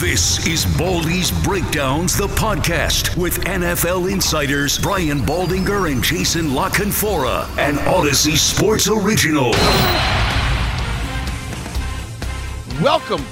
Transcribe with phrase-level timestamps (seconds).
[0.00, 7.48] This is Baldy's Breakdowns, the podcast with NFL insiders Brian Baldinger and Jason La Canfora,
[7.56, 9.52] an Odyssey Sports original.
[12.82, 13.24] Welcome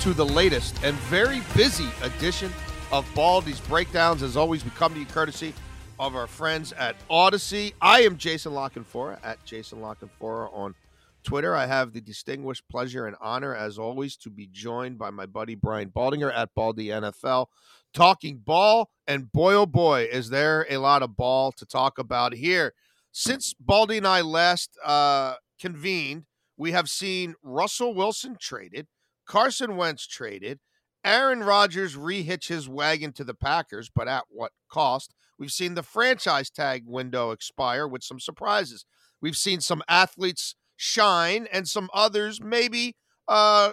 [0.00, 2.52] to the latest and very busy edition
[2.90, 4.24] of Baldy's Breakdowns.
[4.24, 5.54] As always, we come to you courtesy
[6.00, 7.72] of our friends at Odyssey.
[7.80, 10.74] I am Jason La Canfora at Jason LaCanfora on
[11.22, 11.54] Twitter.
[11.54, 15.54] I have the distinguished pleasure and honor, as always, to be joined by my buddy
[15.54, 17.46] Brian Baldinger at Baldy NFL,
[17.94, 18.90] talking ball.
[19.06, 22.74] And boy, oh boy, is there a lot of ball to talk about here.
[23.12, 26.24] Since Baldy and I last uh, convened,
[26.56, 28.86] we have seen Russell Wilson traded,
[29.26, 30.60] Carson Wentz traded,
[31.04, 35.14] Aaron Rodgers rehitch his wagon to the Packers, but at what cost?
[35.38, 38.84] We've seen the franchise tag window expire with some surprises.
[39.22, 42.96] We've seen some athletes shine and some others maybe
[43.28, 43.72] uh,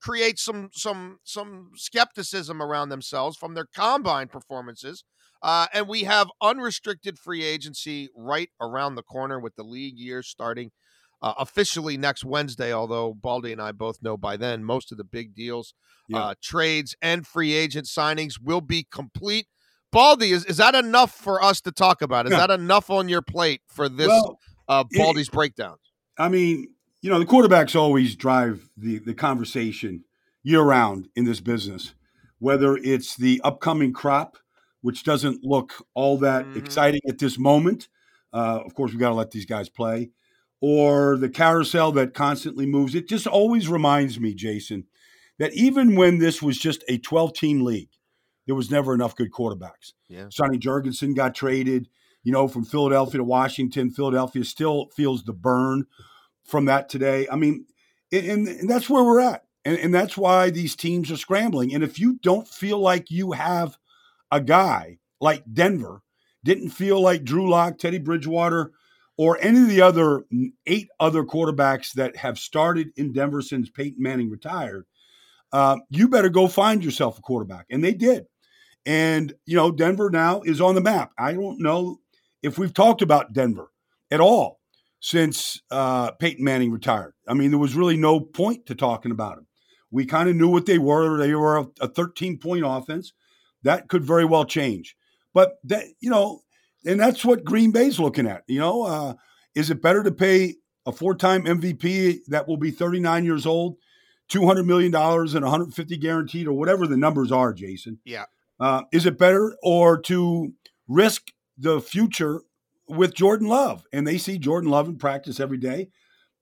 [0.00, 5.04] create some some some skepticism around themselves from their combine performances.
[5.42, 10.22] Uh, and we have unrestricted free agency right around the corner with the league year
[10.22, 10.70] starting
[11.20, 12.72] uh, officially next Wednesday.
[12.72, 15.74] Although Baldy and I both know by then most of the big deals,
[16.08, 16.18] Yeah.
[16.18, 19.46] uh, trades, and free agent signings will be complete.
[19.92, 22.24] Baldy, is, is that enough for us to talk about?
[22.26, 22.46] Is Yeah.
[22.46, 24.38] that enough on your plate for this Well,
[24.68, 25.76] uh, it- Baldy's breakdown?
[26.18, 26.68] I mean,
[27.02, 30.04] you know, the quarterbacks always drive the the conversation
[30.42, 31.94] year round in this business,
[32.38, 34.36] whether it's the upcoming crop,
[34.80, 36.56] which doesn't look all that Mhm.
[36.56, 37.88] exciting at this moment.
[38.32, 40.10] Uh, of course, we got to let these guys play,
[40.60, 42.94] or the carousel that constantly moves.
[42.94, 44.84] It just always reminds me, Jason,
[45.38, 47.90] that even when this was just a 12 team league,
[48.46, 49.92] there was never enough good quarterbacks.
[50.08, 50.28] Yeah.
[50.30, 51.88] Sonny Jurgensen got traded,
[52.26, 53.88] you know, from Philadelphia to Washington.
[53.88, 55.86] Philadelphia still feels the burn
[56.42, 57.28] from that today.
[57.30, 57.66] I mean,
[58.10, 59.44] and, and that's where we're at.
[59.64, 61.72] And, and that's why these teams are scrambling.
[61.72, 63.78] And if you don't feel like you have
[64.32, 66.02] a guy like Denver,
[66.42, 68.72] didn't feel like Drew Lock, Teddy Bridgewater,
[69.16, 70.24] or any of the other
[70.66, 74.84] eight other quarterbacks that have started in Denver since Peyton Manning retired,
[75.52, 77.66] uh, you better go find yourself a quarterback.
[77.70, 78.26] And they did.
[78.84, 81.12] And, you know, Denver now is on the map.
[81.16, 82.00] I don't know
[82.46, 83.72] if we've talked about Denver
[84.10, 84.60] at all
[85.00, 87.14] since uh, Peyton Manning retired.
[87.28, 89.46] I mean, there was really no point to talking about them.
[89.90, 91.18] We kind of knew what they were.
[91.18, 93.12] They were a, a 13 point offense.
[93.62, 94.96] That could very well change.
[95.34, 96.42] But that, you know,
[96.84, 98.42] and that's what Green Bay's looking at.
[98.46, 99.14] You know, uh,
[99.54, 100.54] is it better to pay
[100.86, 103.76] a four-time MVP that will be 39 years old,
[104.28, 107.98] 200 million dollars and 150 guaranteed, or whatever the numbers are, Jason?
[108.04, 108.26] Yeah.
[108.58, 110.52] Uh, is it better or to
[110.88, 112.42] risk the future
[112.88, 113.84] with Jordan Love?
[113.92, 115.88] And they see Jordan Love in practice every day,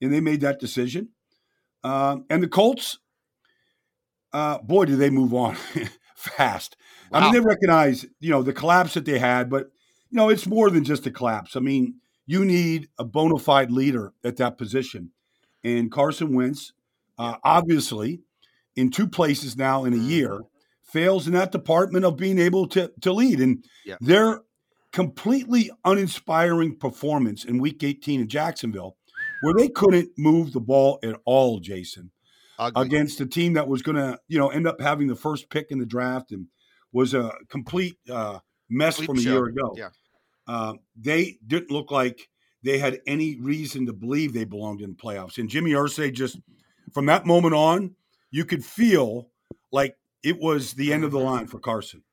[0.00, 1.10] and they made that decision.
[1.82, 2.98] Um, and the Colts,
[4.32, 5.56] uh, boy, did they move on
[6.16, 6.76] fast.
[7.12, 9.70] I mean, they recognize, you know, the collapse that they had, but
[10.10, 11.54] you know, it's more than just a collapse.
[11.56, 11.96] I mean,
[12.26, 15.10] you need a bona fide leader at that position,
[15.62, 16.72] and Carson Wentz,
[17.18, 18.22] uh, obviously,
[18.74, 20.40] in two places now in a year,
[20.82, 23.96] fails in that department of being able to to lead, and Yeah.
[24.00, 24.40] their
[24.94, 28.96] completely uninspiring performance in Week 18 in Jacksonville,
[29.42, 32.12] where they couldn't move the ball at all, Jason
[32.60, 32.86] Ugly.
[32.86, 35.72] against a team that was going to, you know, end up having the first pick
[35.72, 36.46] in the draft and
[36.92, 38.38] was a complete uh,
[38.70, 39.30] mess Sleep from a show.
[39.30, 39.74] year ago.
[39.76, 39.88] Yeah.
[40.46, 42.28] Uh, they didn't look like
[42.62, 45.38] they had any reason to believe they belonged in the playoffs.
[45.38, 46.38] And Jimmy Irsay just,
[46.92, 47.96] from that moment on,
[48.30, 49.28] you could feel
[49.72, 52.04] like it was the end of the line for Carson.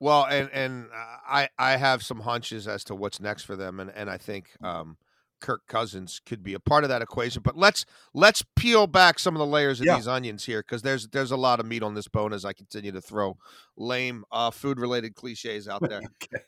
[0.00, 3.78] Well, and and uh, I I have some hunches as to what's next for them,
[3.80, 4.96] and and I think um,
[5.40, 7.42] Kirk Cousins could be a part of that equation.
[7.42, 9.96] But let's let's peel back some of the layers of Yeah.
[9.96, 12.54] these onions here because there's there's a lot of meat on this bone as I
[12.54, 13.36] continue to throw
[13.76, 16.00] lame uh, food related cliches out there.
[16.32, 16.42] Okay.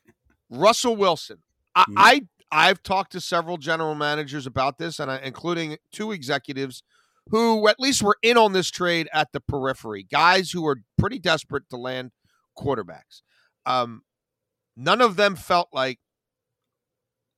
[0.50, 1.38] Russell Wilson.
[1.74, 1.94] I, Mhm.
[1.96, 2.20] I
[2.54, 6.82] I've talked to several general managers about this, and I, including two executives
[7.30, 11.18] who at least were in on this trade at the periphery, guys who were pretty
[11.18, 12.10] desperate to land
[12.58, 13.22] quarterbacks.
[13.66, 14.02] Um,
[14.76, 15.98] none of them felt like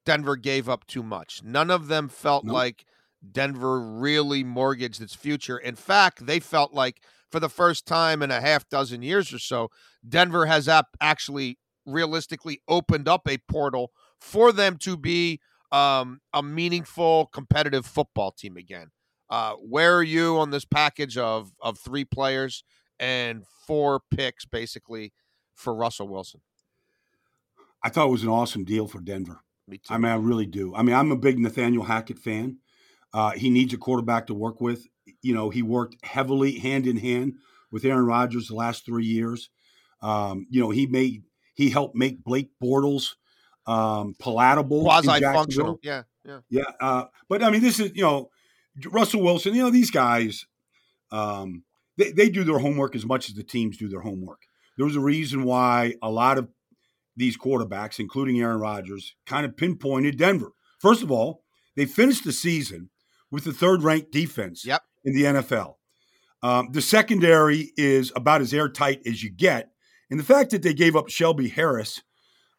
[0.05, 1.43] Denver gave up too much.
[1.43, 2.55] None of them felt Nope.
[2.55, 2.85] like
[3.33, 5.57] Denver really mortgaged its future.
[5.59, 9.39] In fact, they felt like for the first time in a half dozen years or
[9.39, 9.69] so,
[10.07, 15.41] Denver has ap- actually realistically opened up a portal for them to be
[15.73, 18.91] um, a meaningful competitive football team again.
[19.31, 22.63] Uh, where are you on this package of of three players
[23.01, 25.13] and four picks, basically,
[25.55, 26.41] for Russell Wilson?
[27.83, 29.41] I thought it was an awesome deal for Denver.
[29.69, 29.95] Me too.
[29.95, 30.75] I mean, I really do.
[30.75, 32.59] I mean, I'm a big Nathaniel Hackett fan.
[33.13, 34.87] Uh, he needs a quarterback to work with.
[35.23, 37.35] You know, he worked heavily hand in hand
[37.71, 39.51] with Aaron Rodgers the last three years.
[40.03, 41.23] Um, you know, he made
[41.55, 43.15] he helped make Blake Bortles
[43.67, 45.79] um, palatable, quasi functional.
[45.83, 46.41] Yeah, yeah.
[46.51, 48.31] Yeah, uh, but I mean, this is you know
[48.87, 49.55] Russell Wilson.
[49.55, 50.47] You know these guys,
[51.11, 51.65] um,
[51.97, 54.43] they they do their homework as much as the teams do their homework.
[54.77, 56.49] There's a reason why a lot of
[57.17, 60.51] these quarterbacks, including Aaron Rodgers, kind of pinpointed Denver.
[60.81, 61.45] First of all,
[61.77, 62.91] they finished the season
[63.31, 64.83] with the third-ranked defense Yep.
[65.05, 65.75] in the NFL.
[66.43, 69.71] Um, the secondary is about as airtight as you get,
[70.11, 72.03] and the fact that they gave up Shelby Harris,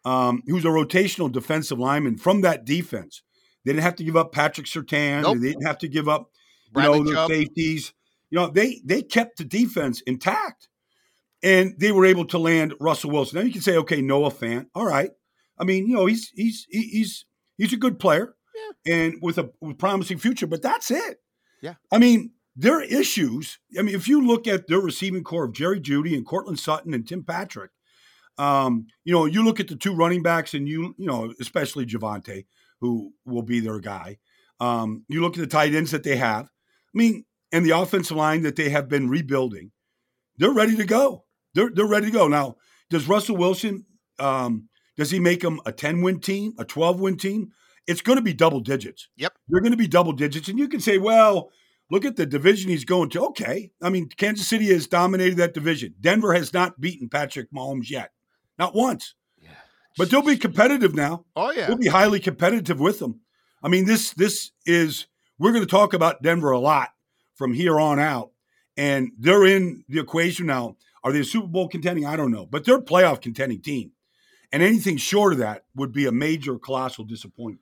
[0.06, 3.22] um, who's a rotational defensive lineman from that defense,
[3.64, 5.22] they didn't have to give up Patrick Surtain.
[5.24, 5.38] Nope.
[5.40, 6.30] They didn't have to give up
[6.68, 7.30] you Bradley know, their Chubb.
[7.30, 7.94] safeties.
[8.32, 10.68] You know, they they kept the defense intact,
[11.44, 13.40] and they were able to land Russell Wilson.
[13.40, 15.12] Now you can say, okay, Noah Fant, all right.
[15.58, 17.26] I mean, you know, he's he's he's
[17.58, 18.36] he's a good player,
[18.86, 21.18] and with a with promising future, but that's it.
[21.62, 21.76] Yeah.
[21.92, 23.60] I mean, their issues.
[23.78, 26.94] I mean, if you look at their receiving corps of Jerry Jeudy and Courtland Sutton
[26.94, 27.72] and Tim Patrick,
[28.38, 31.86] um, you know, you look at the two running backs, and you you know, especially
[31.86, 32.46] Javonte,
[32.82, 34.18] who will be their guy.
[34.60, 36.46] Um, you look at the tight ends that they have.
[36.46, 39.72] I mean, and the offensive line that they have been rebuilding.
[40.38, 41.25] They're ready to go.
[41.56, 42.28] They're they're ready to go.
[42.28, 42.58] Now,
[42.90, 43.86] does Russell Wilson
[44.20, 47.52] um, does he make them a 10 win team, a 12 win team?
[47.88, 49.10] It's going to be double digits.
[49.18, 49.34] Yep.
[49.48, 50.48] They're going to be double digits.
[50.48, 51.52] And you can say, well,
[51.92, 53.26] look at the division he's going to.
[53.28, 53.72] Okay.
[53.82, 55.94] I mean, Kansas City has dominated that division.
[56.00, 58.12] Denver has not beaten Patrick Mahomes yet.
[58.58, 59.14] Not once.
[59.40, 59.50] Yeah.
[59.98, 61.26] But they'll be competitive now.
[61.36, 61.68] Oh yeah.
[61.68, 63.22] We'll be highly competitive with them.
[63.62, 65.08] I mean, this this is
[65.38, 66.90] we're going to talk about Denver a lot
[67.36, 68.32] from here on out,
[68.78, 70.78] and they're in the equation now.
[71.06, 72.06] Are they a Super Bowl contending?
[72.06, 73.92] I don't know, but they're a playoff contending team,
[74.52, 77.62] and anything short of that would be a major, colossal disappointment.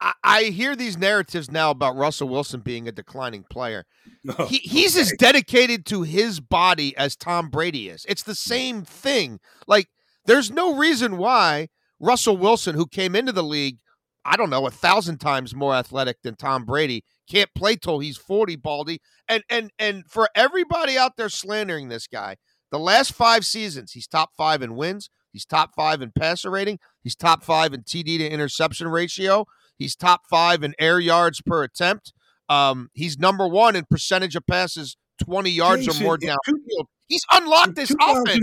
[0.00, 3.84] I, I hear these narratives now about Russell Wilson being a declining player.
[4.46, 8.06] He, he's as dedicated to his body as Tom Brady is.
[8.08, 9.40] It's the same thing.
[9.66, 9.88] Like,
[10.26, 11.68] there's no reason why
[11.98, 13.78] Russell Wilson, who came into the league,
[14.24, 18.16] I don't know, a thousand times more athletic than Tom Brady, can't play till he's
[18.16, 19.00] 40, Baldy.
[19.28, 22.36] And and and for everybody out there slandering this guy,
[22.72, 26.80] the last five seasons, he's top five in wins, he's top five in passer rating,
[27.00, 29.46] he's top five in TD to interception ratio,
[29.78, 32.12] he's top five in air yards per attempt.
[32.48, 36.36] Um, he's number one in percentage of passes 20 yards Jason, or more downfield.
[36.46, 38.40] two- He's unlocked this offense,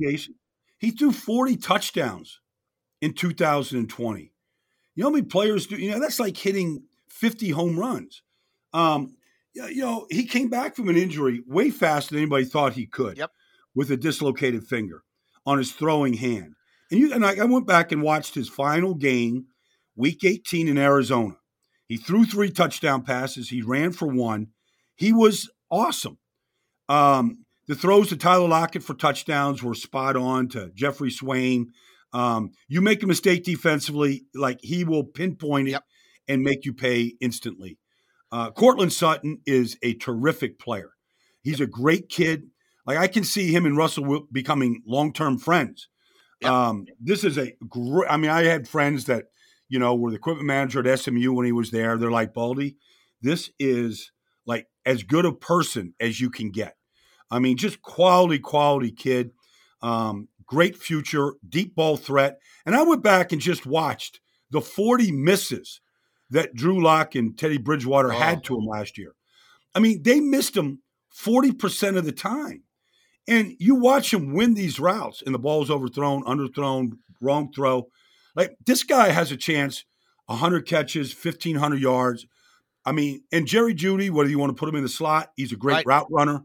[0.00, 0.34] Jason,
[0.78, 2.40] he threw 40 touchdowns
[3.00, 4.32] in 2020.
[4.94, 5.76] You know how many players do?
[5.76, 8.22] You know that's like hitting 50 home runs.
[8.74, 9.16] Um,
[9.54, 12.86] you you know he came back from an injury way faster than anybody thought he
[12.86, 13.16] could.
[13.16, 13.30] Yep.
[13.76, 15.02] With a dislocated finger
[15.44, 16.54] on his throwing hand,
[16.90, 19.46] and you and I, I went back and watched his final game,
[19.94, 21.36] Week 18 in Arizona.
[21.86, 23.50] He threw three touchdown passes.
[23.50, 24.48] He ran for one.
[24.96, 26.18] He was awesome.
[26.88, 31.72] Um, the throws to Tyler Lockett for touchdowns were spot on to Jeffrey Swain.
[32.12, 35.84] Um, you make a mistake defensively, like he will pinpoint it Yep.
[36.28, 37.78] and make you pay instantly.
[38.32, 40.90] Uh, Courtland Sutton is a terrific player.
[41.42, 42.44] He's a great kid.
[42.86, 45.88] Like I can see him and Russell becoming long term friends.
[46.42, 46.50] Yep.
[46.50, 48.10] Um, this is a great.
[48.10, 49.24] I mean, I had friends that
[49.68, 51.96] you know were the equipment manager at SMU when he was there.
[51.96, 52.76] They're like Baldy.
[53.22, 54.12] This is
[54.46, 56.76] like as good a person as you can get.
[57.30, 59.30] I mean, just quality, quality kid.
[59.82, 62.38] Um, great future, deep ball threat.
[62.64, 65.80] And I went back and just watched the 40 misses
[66.30, 68.16] that Drew Lock and Teddy Bridgewater Oh.
[68.16, 69.14] had to him last year.
[69.74, 72.62] I mean, they missed him 40% of the time.
[73.28, 77.88] And you watch him win these routes, and the ball's overthrown, underthrown, wrong throw.
[78.34, 79.84] Like this guy has a chance.
[80.26, 82.26] 100 catches, 1,500 yards.
[82.84, 85.52] I mean, and Jerry Jeudy, whether you want to put him in the slot, he's
[85.52, 85.86] a great Right.
[85.86, 86.44] route runner.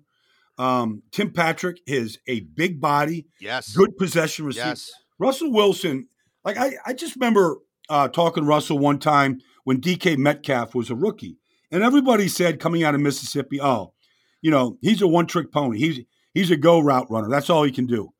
[0.59, 3.73] Um, Tim Patrick is a big body, Yes.
[3.75, 4.67] good possession receiver.
[4.69, 4.91] Yes.
[5.17, 6.07] Russell Wilson,
[6.45, 7.57] like I, I just remember
[7.89, 11.37] uh, talking to Russell one time when DK Metcalf was a rookie,
[11.71, 13.93] and everybody said coming out of Mississippi, oh,
[14.41, 15.77] you know, he's a one trick pony.
[15.79, 16.01] He's
[16.33, 17.29] he's a go route runner.
[17.29, 18.13] That's all he can do.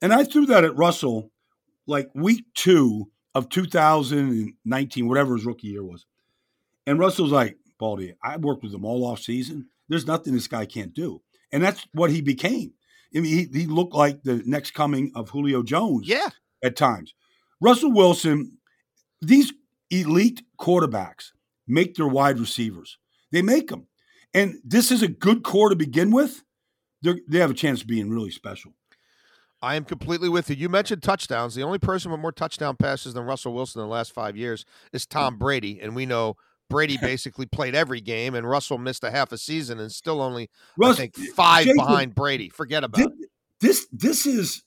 [0.00, 1.30] And I threw that at Russell
[1.86, 6.06] like week two of 2019, whatever his rookie year was.
[6.86, 9.66] And Russell's like, Baldy, I worked with him all off season.
[9.88, 11.22] There's nothing this guy can't do.
[11.52, 12.72] And that's what he became.
[13.14, 16.30] I mean, he, he looked like the next coming of Julio Jones Yeah.
[16.64, 17.14] at times.
[17.60, 18.58] Russell Wilson,
[19.20, 19.52] these
[19.90, 21.30] elite quarterbacks
[21.68, 22.98] make their wide receivers.
[23.30, 23.86] They make them.
[24.34, 26.42] And this is a good core to begin with.
[27.02, 28.72] They're, have a chance of being really special.
[29.60, 30.56] I am completely with you.
[30.56, 31.54] You mentioned touchdowns.
[31.54, 34.64] The only person with more touchdown passes than Russell Wilson in the last five years
[34.92, 35.80] is Tom Brady.
[35.80, 36.36] And we know
[36.68, 40.50] Brady basically played every game, and Russell missed a half a season and still only,
[40.76, 42.48] Russ, I think, five behind Brady.
[42.48, 43.30] Forget about thi- it.
[43.60, 44.64] This this is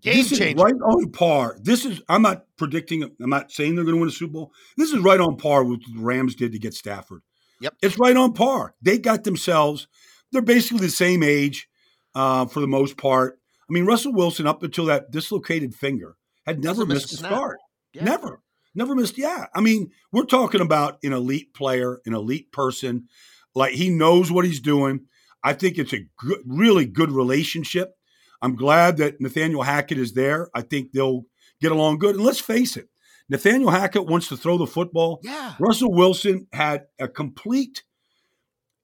[0.00, 0.62] Game this is changer.
[0.62, 1.56] right on par.
[1.60, 3.02] This is I'm not predicting.
[3.02, 4.52] I'm not saying they're going to win a Super Bowl.
[4.76, 7.22] This is right on par with what the Rams did to get Stafford.
[7.60, 7.74] Yep.
[7.82, 8.74] it's right on par.
[8.80, 9.88] They got themselves.
[10.32, 11.68] They're basically the same age
[12.14, 13.38] uh, for the most part.
[13.68, 16.16] I mean, Russell Wilson up until that dislocated finger
[16.46, 17.58] had never missed missed a a start.
[17.92, 18.04] Yeah.
[18.04, 18.42] Never,
[18.74, 19.18] never missed.
[19.18, 23.08] Yeah, I mean, we're talking about an elite player, an elite person.
[23.54, 25.06] Like he knows what he's doing.
[25.42, 27.94] I think it's a good, really good relationship.
[28.40, 30.48] I'm glad that Nathaniel Hackett is there.
[30.54, 31.24] I think they'll
[31.60, 32.16] get along good.
[32.16, 32.88] And let's face it,
[33.28, 35.20] Nathaniel Hackett wants to throw the football.
[35.22, 35.54] Yeah.
[35.58, 37.82] Russell Wilson had a complete.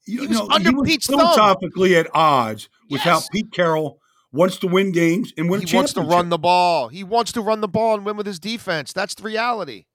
[0.06, 1.18] You He was know, under he was Pete's thumb.
[1.18, 3.99] philosophically at odds with how Pete Carroll
[4.32, 5.62] wants to win games and win.
[5.62, 6.88] He wants to run the ball.
[6.88, 8.92] He wants to run the ball and win with his defense.
[8.92, 9.87] That's the reality.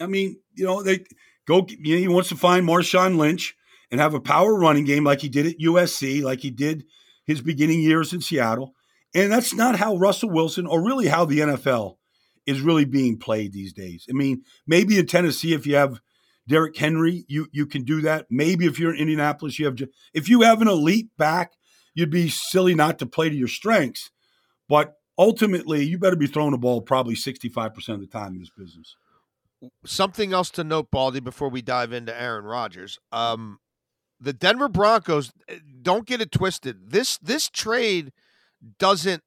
[0.00, 1.04] I mean, you know, they
[1.46, 1.66] go.
[1.68, 3.54] You know, he wants to find Marshawn Lynch
[3.90, 6.84] and have a power running game like he did at USC, like he did
[7.24, 8.74] his beginning years in Seattle.
[9.14, 11.96] And that's not how Russell Wilson, or really how the NFL,
[12.46, 14.06] is really being played these days.
[14.10, 16.00] I mean, maybe in Tennessee, if you have
[16.48, 18.26] Derrick Henry, you you can do that.
[18.30, 19.76] Maybe if you're in Indianapolis, you have
[20.14, 21.54] if you have an elite back,
[21.94, 24.10] you'd be silly not to play to your strengths.
[24.68, 28.50] But ultimately, you better be throwing the ball probably 65% of the time in this
[28.56, 28.96] business.
[29.84, 32.98] Something else to note, Baldy, before we dive into Aaron Rodgers.
[33.10, 33.58] Um,
[34.20, 36.90] the Denver Broncos, eh, don't get it twisted.
[36.90, 38.12] This this trade
[38.78, 39.22] doesn't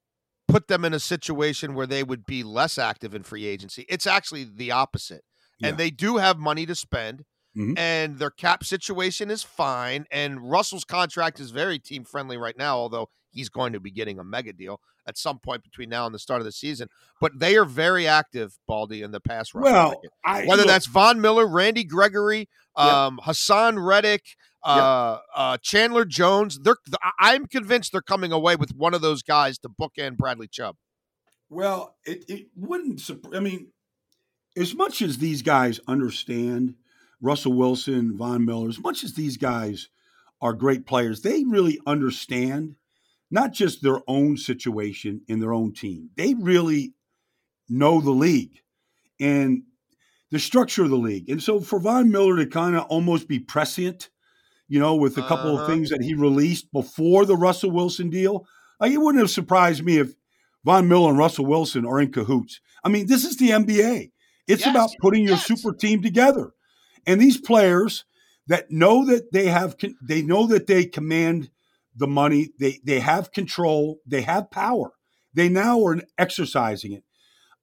[0.47, 3.85] put them in a situation where they would be less active in free agency.
[3.87, 5.23] It's actually the opposite.
[5.59, 5.69] Yeah.
[5.69, 7.25] And they do have money to spend.
[7.57, 7.77] Mhm.
[7.77, 10.05] And their cap situation is fine.
[10.11, 14.19] And Russell's contract is very team friendly right now, although he's going to be getting
[14.19, 16.87] a mega deal at some point between now and the start of the season.
[17.19, 19.63] But they are very active, Baldy, in the pass rush.
[19.63, 26.05] Well, I, whether look, that's Von Miller, Randy Gregory, um, Haason Reddick, uh, uh, Chandler
[26.05, 26.59] Jones.
[26.61, 26.77] They're
[27.19, 30.75] I'm convinced they're coming away with one of those guys to bookend Bradley Chubb.
[31.49, 33.01] well, it, it wouldn't.
[33.33, 33.71] I mean,
[34.59, 36.75] as much as these guys understand
[37.21, 39.89] Russell Wilson, Von Miller, as much as these guys
[40.41, 42.75] are great players, they really understand
[43.31, 46.09] not just their own situation in their own team.
[46.15, 46.93] They really
[47.67, 48.61] know the league
[49.19, 49.63] and
[50.31, 51.29] the structure of the league.
[51.29, 54.09] And so for Von Miller to kind of almost be prescient,
[54.67, 55.63] you know, with a couple Uh-huh.
[55.63, 58.45] of things that he released before the Russell Wilson deal,
[58.79, 60.13] like, it wouldn't have surprised me if
[60.63, 62.61] Von Miller and Russell Wilson are in cahoots.
[62.83, 64.11] I mean, this is the NBA.
[64.49, 65.45] It's Yes, about putting your yes.
[65.45, 66.51] super team together.
[67.05, 68.03] And these players
[68.47, 71.49] that know that they have they know that they command
[71.95, 74.91] the money, they they have control, they have power.
[75.33, 77.03] They now are exercising it.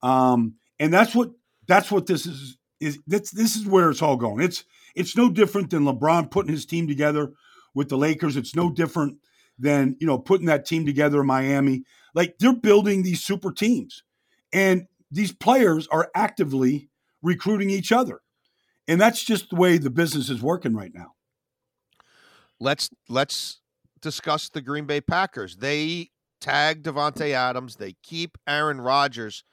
[0.02, 1.31] Um, and that's what
[1.66, 4.43] that's what this is is this this is where it's all going.
[4.43, 4.64] It's
[4.95, 7.33] it's no different than LeBron putting his team together
[7.75, 8.37] with the Lakers.
[8.37, 9.19] It's no different
[9.59, 11.85] than, you know, putting that team together in Miami.
[12.14, 14.02] Like they're building these super teams.
[14.52, 16.88] And these players are actively
[17.22, 18.20] recruiting each other.
[18.88, 21.14] And that's just the way the business is working right now.
[22.60, 23.60] Let's let's
[24.00, 25.56] discuss the Green Bay Packers.
[25.56, 26.10] They
[26.40, 27.76] tag Davante Adams.
[27.76, 29.44] They keep Aaron Rodgers.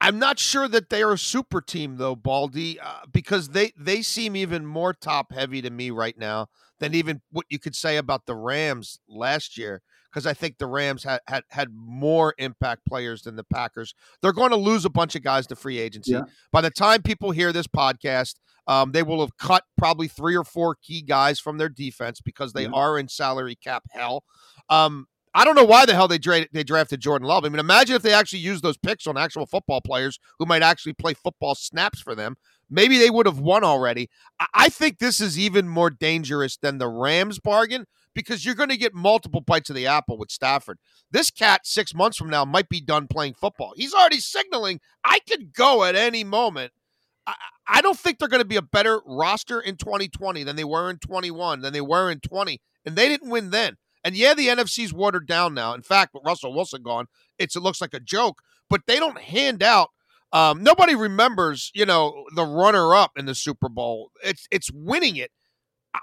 [0.00, 4.02] I'm not sure that they are a super team though, Baldy, uh, because they they
[4.02, 7.96] seem even more top heavy to me right now than even what you could say
[7.96, 9.80] about the Rams last year.
[10.14, 13.94] Because I think the Rams had, had had more impact players than the Packers.
[14.22, 16.12] They're going to lose a bunch of guys to free agency.
[16.12, 16.22] Yeah.
[16.52, 18.36] By the time people hear this podcast,
[18.68, 22.52] um, they will have cut probably three or four key guys from their defense because
[22.52, 22.70] they Yeah.
[22.74, 24.22] are in salary cap hell.
[24.70, 27.44] Um, I don't know why the hell they dra- they drafted Jordan Love.
[27.44, 30.62] I mean, imagine if they actually used those picks on actual football players who might
[30.62, 32.36] actually play football snaps for them.
[32.70, 34.08] maybe they would have won already.
[34.54, 38.76] I think this is even more dangerous than the Rams bargain because you're going to
[38.76, 40.78] get multiple bites of the apple with Stafford.
[41.10, 43.72] This cat, six months from now, might be done playing football.
[43.76, 46.72] He's already signaling, I could go at any moment.
[47.66, 50.90] I, don't think they're going to be a better roster in 2020 than they were
[50.90, 52.60] in 21, than they were in 20.
[52.84, 53.76] And they didn't win then.
[54.04, 55.72] And yeah, the NFC's watered down now.
[55.72, 57.06] In fact, with Russell Wilson gone,
[57.38, 58.42] it's it looks like a joke.
[58.68, 59.88] But they don't hand out.
[60.32, 64.10] Um, nobody remembers, you know, the runner-up in the Super Bowl.
[64.22, 65.30] It's it's winning it.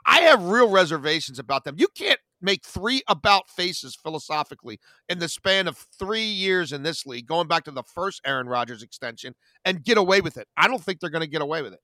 [0.06, 1.76] I have real reservations about them.
[1.78, 4.80] You can't make three about faces philosophically
[5.10, 8.48] in the span of three years in this league, going back to the first Aaron
[8.48, 10.48] Rodgers extension, and get away with it.
[10.58, 11.80] I don't think they're going to get away with it.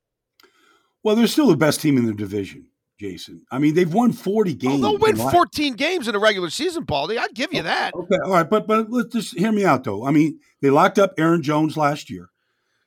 [1.04, 2.68] Well, they're still the best team in the division.
[3.00, 3.46] Jason.
[3.52, 4.84] I mean, they've won 40 games.
[4.84, 7.18] Oh, they'll win 14 games in a regular season, Baldy.
[7.18, 7.94] I'd give you oh, that.
[7.94, 10.06] Okay, all right, but but let's just hear me out though.
[10.06, 12.30] I mean, they locked up Aaron Jones last year.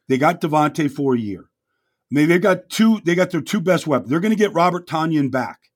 [0.09, 1.50] They got Davante for a year.
[2.11, 3.01] They they've got two.
[3.05, 4.11] They got their two best weapons.
[4.11, 5.71] They're going to get Robert Tonyan back.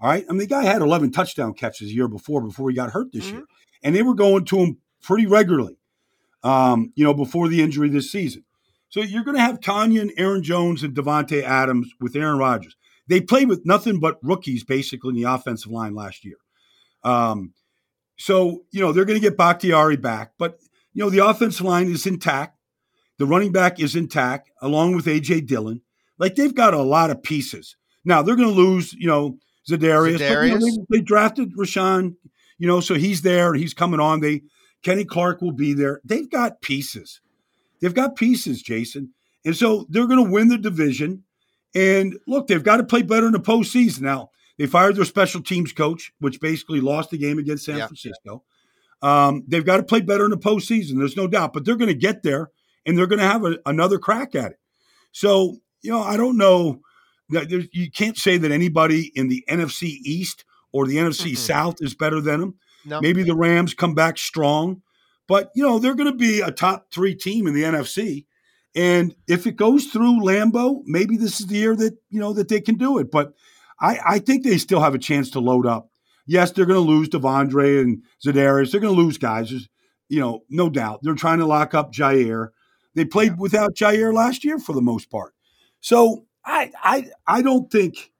[0.00, 2.76] All right, I mean, the guy had 11 touchdown catches a year before before he
[2.76, 3.36] got hurt this mm-hmm.
[3.36, 3.46] year,
[3.82, 5.78] and they were going to him pretty regularly.
[6.42, 8.44] Um, you know, before the injury this season.
[8.88, 12.76] So you're going to have Tonyan, Aaron Jones, and Davante Adams with Aaron Rodgers.
[13.08, 16.36] They played with nothing but rookies basically in the offensive line last year.
[17.02, 17.52] Um,
[18.16, 20.58] so, you know, they're going to get Bakhtiari back, but,
[20.92, 22.55] you know, the offensive line is intact.
[23.18, 25.42] The running back is intact, along with A.J.
[25.42, 25.80] Dillon.
[26.18, 27.76] Like, they've got a lot of pieces.
[28.04, 30.18] Now, they're going to lose, you know, Za'Darius.
[30.18, 32.14] But, you know, they, they, drafted Rashan,
[32.58, 33.54] you know, so he's there.
[33.54, 34.20] He's coming on.
[34.20, 34.42] They
[34.82, 36.00] Kenny Clark will be there.
[36.04, 37.20] They've got pieces.
[37.80, 39.12] They've got pieces, Jason.
[39.44, 41.24] And so they're going to win the division.
[41.74, 44.02] And look, they've got to play better in the postseason.
[44.02, 47.86] Now, they fired their special teams coach, which basically lost the game against San yeah.
[47.86, 48.44] Francisco.
[49.02, 50.98] Um, they've got to play better in the postseason.
[50.98, 52.50] There's no doubt, but they're going to get there
[52.86, 54.58] and they're going to have a, another crack at it.
[55.12, 56.80] So, you know, I don't know.
[57.28, 61.34] You can't say that anybody in the NFC East or the NFC mm-hmm.
[61.34, 62.54] South is better than them.
[62.84, 63.00] No.
[63.00, 64.82] Maybe the Rams come back strong,
[65.26, 68.26] but, you know, they're going to be a top three team in the NFC.
[68.76, 72.48] And if it goes through Lambeau, maybe this is the year that you know that
[72.48, 73.10] they can do it.
[73.10, 73.32] But
[73.80, 75.88] I, I think they still have a chance to load up.
[76.26, 78.70] Yes, they're going to lose De'Vondre and Za'Darius.
[78.70, 79.48] They're going to lose guys.
[79.50, 79.68] There's,
[80.08, 81.00] you know, no doubt.
[81.02, 82.48] They're trying to lock up Jaire.
[82.96, 83.36] They played yeah.
[83.38, 85.34] without Jaire last year for the most part.
[85.80, 88.10] So I I I don't think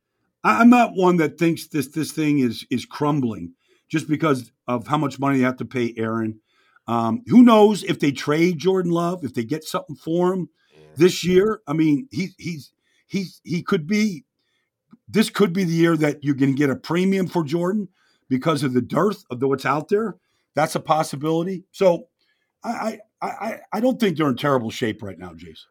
[0.44, 3.54] I'm not one that thinks this this thing is is crumbling
[3.88, 6.40] just because of how much money they have to pay Aaron
[6.88, 10.48] um, who knows if they trade Jordan Love, if they get something for him
[10.96, 11.60] this year?
[11.66, 12.72] I mean, he he's
[13.06, 14.24] he's he could be.
[15.08, 17.88] This could be the year that you're going to get a premium for Jordan
[18.28, 20.16] because of the dearth of the, what's out there.
[20.56, 21.64] That's a possibility.
[21.70, 22.08] So,
[22.64, 25.68] I I I don't think they're in terrible shape right now, Jason.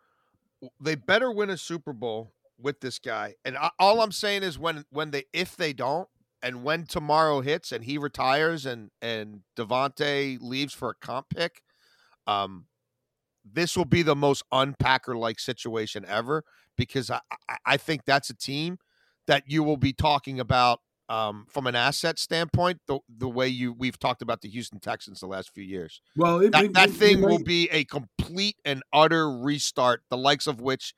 [0.80, 3.36] They better win a Super Bowl with this guy.
[3.44, 6.08] And all I'm saying is when when they if they don't,
[6.42, 11.62] and when tomorrow hits and he retires and and Davante leaves for a comp pick,
[12.28, 12.66] um,
[13.44, 16.44] this will be the most unpacker like situation ever
[16.76, 17.20] because I,
[17.66, 18.80] I think that's a team
[19.28, 23.74] that you will be talking about um, from an asset standpoint, the the way you
[23.74, 26.02] we've talked about the Houston Texans the last few years.
[26.16, 30.18] Well, it, that, it, that it, thing will be a complete and utter restart, the
[30.18, 30.94] likes of which,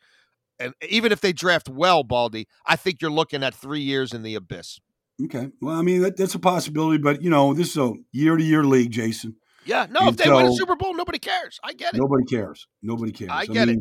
[0.60, 4.24] and even if they draft well, Baldy, I think you're looking at three years in
[4.24, 4.80] the abyss.
[5.26, 5.50] Okay.
[5.62, 8.44] Well, I mean, that, that's a possibility, but, you know, this is a year to
[8.44, 9.36] year league, Jason.
[9.66, 9.88] Yeah.
[9.90, 11.60] No, and if they so, win a Super Bowl, nobody cares.
[11.64, 11.98] I get it.
[11.98, 12.68] Nobody cares.
[12.84, 13.32] Nobody cares.
[13.34, 13.80] I get I mean,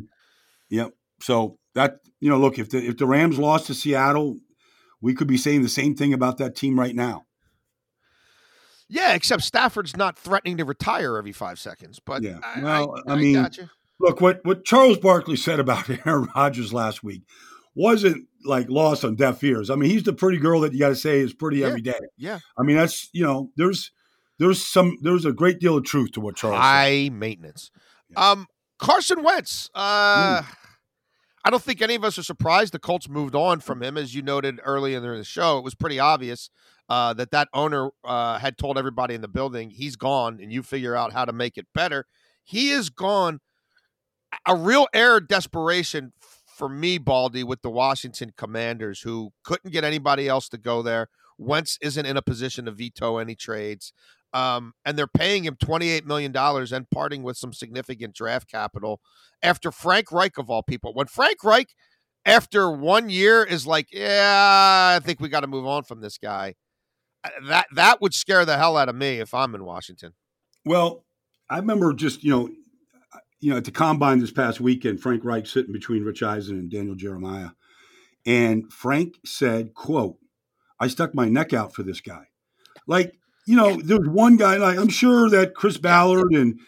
[0.70, 0.76] it.
[0.76, 0.92] Yep.
[1.20, 4.38] So that, you know, look, if the, if the Rams lost to Seattle,
[5.00, 7.26] we could be saying the same thing about that team right now.
[8.88, 11.98] Yeah, except Stafford's not threatening to retire every five seconds.
[11.98, 13.48] But yeah, I, well, I, I mean,
[13.98, 17.22] look what what Charles Barkley said about Aaron Rodgers last week
[17.74, 19.70] wasn't like lost on deaf ears.
[19.70, 21.66] I mean, he's the pretty girl that you got to say is pretty yeah.
[21.66, 21.98] every day.
[22.16, 22.38] Yeah.
[22.59, 23.90] I mean, that's you know, there's
[24.38, 26.59] there's some there's a great deal of truth to what Charles.
[26.59, 27.12] High said.
[27.12, 27.70] maintenance.
[28.11, 28.30] Yeah.
[28.30, 28.46] Um,
[28.78, 29.70] Carson Wentz.
[29.74, 30.46] Uh, mm.
[31.46, 34.16] I don't think any of us are surprised the Colts moved on from him, as
[34.16, 35.59] you noted early in the show.
[35.59, 36.50] It was pretty obvious
[36.88, 40.64] uh, that that owner uh, had told everybody in the building he's gone, and you
[40.64, 42.06] figure out how to make it better.
[42.42, 43.38] He is gone.
[44.44, 46.12] A real air of desperation
[46.48, 51.06] for me, Baldy, with the Washington Commanders, who couldn't get anybody else to go there.
[51.38, 53.92] Wentz isn't in a position to veto any trades.
[54.32, 59.00] Um, and they're paying him $28 million and parting with some significant draft capital
[59.42, 60.92] after Frank Reich, of all people.
[60.92, 61.68] When Frank Reich,
[62.24, 66.18] after one year, is like, yeah, I think we got to move on from this
[66.18, 66.54] guy,
[67.24, 70.12] uh, that, that would scare the hell out of me if I'm in Washington.
[70.64, 71.04] Well,
[71.48, 72.50] I remember just, you know,
[73.40, 76.70] you know, at the combine this past weekend, Frank Reich sitting between Rich Eisen and
[76.70, 77.50] Daniel Jeremiah.
[78.24, 80.16] And Frank said, quote,
[80.80, 82.24] I stuck my neck out for this guy.
[82.86, 83.14] Like,
[83.46, 86.59] you know, there was one guy, like I'm sure that Chris Ballard and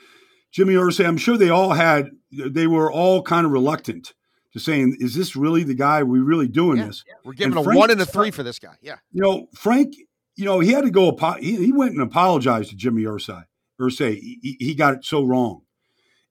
[0.52, 4.14] Jimmy Irsay, I'm sure they all had, they were all kind of reluctant
[4.52, 6.00] to saying, is this really the guy?
[6.00, 7.04] Are we really doing Yeah, this?
[7.24, 8.76] We're giving And a Frank- one and a three for this guy.
[8.80, 8.96] Yeah.
[9.12, 9.94] You know, Frank,
[10.36, 13.44] you know, he had to go, he, he went and apologized to Jimmy Irsay.
[13.80, 15.62] Irsay, he, he got it so wrong.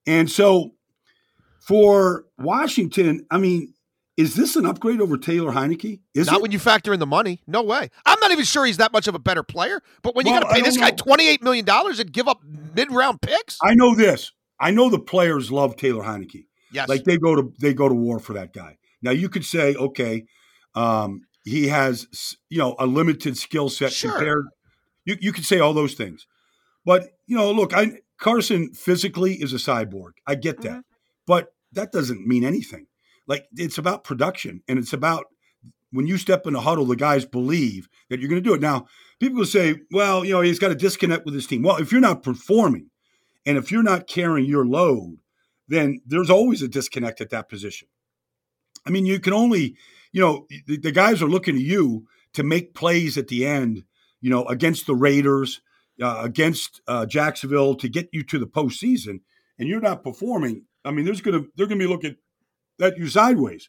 [0.06, 0.72] And so
[1.60, 3.74] for Washington, I mean,
[4.18, 6.00] is this an upgrade over Taylor Heinicke?
[6.12, 6.42] Is Not it?
[6.42, 7.40] when you factor in the money.
[7.46, 7.88] No way.
[8.04, 9.80] I'm not even sure he's that much of a better player.
[10.02, 12.42] But when you Well, got to pay this don't guy $28 million and give up
[12.74, 13.56] mid round picks?
[13.62, 14.32] I know this.
[14.60, 16.46] I know the players love Taylor Heinicke.
[16.72, 16.88] yes.
[16.88, 18.76] Like they go to they go to war for that guy.
[19.02, 20.24] Now you could say, okay,
[20.74, 22.08] um, he has
[22.50, 24.10] you know a limited skill set Sure.
[24.10, 24.46] compared.
[25.04, 26.26] You you could say all those things,
[26.84, 30.14] but you know, look, I Carson physically is a cyborg.
[30.26, 30.82] I get that,
[31.24, 32.87] but that doesn't mean anything.
[33.28, 35.26] Like it's about production, and it's about
[35.92, 38.60] when you step in a huddle, the guys believe that you're going to do it.
[38.60, 38.86] Now,
[39.20, 41.62] people will say, well, you know, he's got to disconnect with his team.
[41.62, 42.90] Well, if you're not performing,
[43.46, 45.18] and if you're not carrying your load,
[45.68, 47.88] then there's always a disconnect at that position.
[48.86, 49.76] I mean, you can only,
[50.12, 53.84] you know, the, the guys are looking to you to make plays at the end,
[54.20, 55.60] you know, against the Raiders,
[56.02, 59.20] uh, against uh, Jacksonville to get you to the postseason,
[59.58, 60.64] and you're not performing.
[60.84, 62.16] I mean, there's gonna they're gonna be looking
[62.80, 63.68] at you sideways.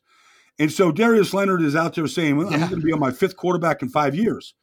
[0.58, 3.12] And so Darius Leonard is out there saying, "Well, I'm going to be on my
[3.12, 4.54] fifth quarterback in five years."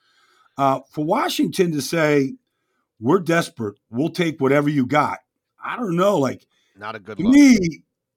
[0.58, 2.34] Uh, for Washington to say,
[3.00, 3.78] "We're desperate.
[3.90, 5.20] We'll take whatever you got,"
[5.62, 6.18] I don't know.
[6.18, 7.32] Like not a good to look.
[7.32, 7.58] me,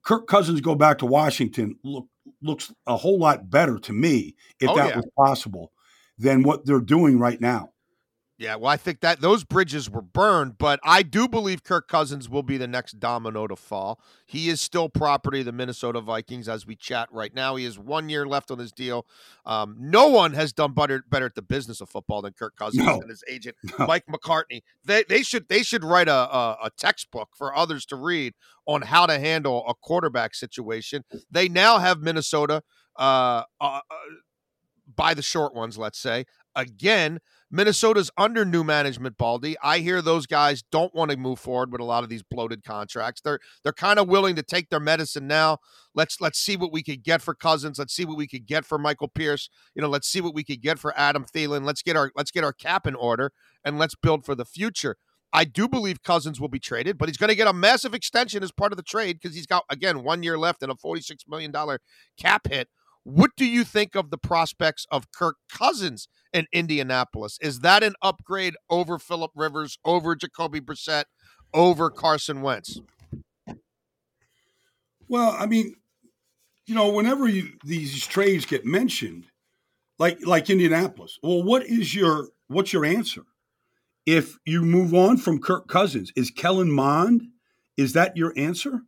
[0.02, 2.06] Kirk Cousins go back to Washington look,
[2.42, 4.96] looks a whole lot better to me if Oh, that yeah.
[4.96, 5.72] was possible
[6.18, 7.70] than what they're doing right now.
[8.40, 12.26] Yeah, well, I think that those bridges were burned, but I do believe Kirk Cousins
[12.26, 14.00] will be the next domino to fall.
[14.24, 17.56] He is still property of the Minnesota Vikings as we chat right now.
[17.56, 19.04] He has one year left on his deal.
[19.44, 22.86] Um, no one has done better better at the business of football than Kirk Cousins
[22.86, 23.02] No.
[23.02, 23.86] and his agent No.
[23.86, 24.62] Mike McCartney.
[24.86, 28.32] They they should they should write a, a a textbook for others to read
[28.64, 31.04] on how to handle a quarterback situation.
[31.30, 32.62] They now have Minnesota
[32.98, 33.80] uh, uh, uh,
[34.96, 36.24] by the short ones, let's say.
[36.56, 39.56] Again, Minnesota's under new management, Baldy.
[39.62, 42.62] I hear those guys don't want to move forward with a lot of these bloated
[42.62, 43.20] contracts.
[43.20, 45.58] They're they're kind of willing to take their medicine now.
[45.94, 47.78] Let's let's see what we could get for Cousins.
[47.78, 49.50] Let's see what we could get for Michael Pierce.
[49.74, 51.64] You know, let's see what we could get for Adam Thielen.
[51.64, 53.32] Let's get our let's get our cap in order
[53.64, 54.96] and let's build for the future.
[55.32, 58.42] I do believe Cousins will be traded, but he's going to get a massive extension
[58.42, 61.24] as part of the trade because he's got again one year left and a forty-six
[61.28, 61.80] million dollar
[62.16, 62.68] cap hit.
[63.04, 67.38] What do you think of the prospects of Kirk Cousins in Indianapolis?
[67.40, 71.04] Is that an upgrade over Philip Rivers, over Jacoby Brissett,
[71.54, 72.80] over Carson Wentz?
[75.08, 75.74] Well, I mean,
[76.66, 79.26] you know, whenever you these trades get mentioned,
[79.98, 83.22] like like Indianapolis, well, what is your what's your answer?
[84.06, 87.22] If you move on from Kirk Cousins, is Kellen Mond?
[87.76, 88.82] Is that your answer?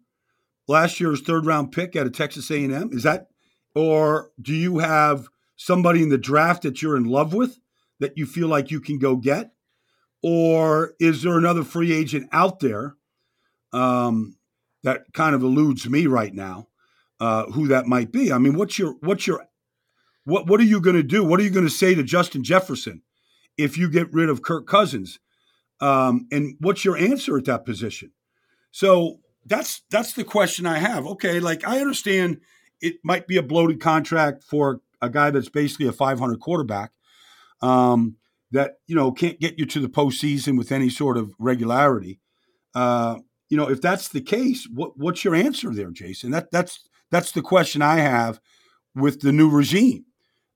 [0.69, 3.27] Last year's third round pick out of Texas A and M is that,
[3.75, 7.59] or do you have somebody in the draft that you're in love with
[8.01, 9.53] that you feel like you can go get,
[10.23, 12.97] or is there another free agent out there?
[13.73, 14.37] Um,
[14.83, 16.69] that kind of eludes me right now.
[17.21, 18.33] Uh, who that might be?
[18.33, 19.47] I mean, what's your what's your
[20.25, 21.25] what what are you going to do?
[21.25, 23.03] What are you going to say to Justin Jefferson
[23.57, 25.21] if you get rid of Kirk Cousins?
[25.81, 28.13] Um, and what's your answer at that position?
[28.73, 31.07] So that's that's the question I have.
[31.07, 32.41] Okay, like I understand
[32.83, 36.93] it might be a bloated contract for a guy that's basically a 500 quarterback
[37.63, 38.17] um,
[38.51, 42.21] that you know can't get you to the postseason with any sort of regularity.
[42.75, 43.19] Uh,
[43.49, 46.31] you know, if that's the case, what what's your answer there, Jason?
[46.31, 48.41] That that's that's the question I have
[48.95, 50.05] with the new regime.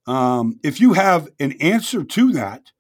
[0.06, 2.72] Um, if you have an answer to that,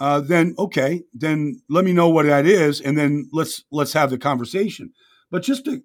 [0.00, 4.10] uh, then okay, then let me know what that is, and then let's let's have
[4.10, 4.92] the conversation.
[5.30, 5.82] But just to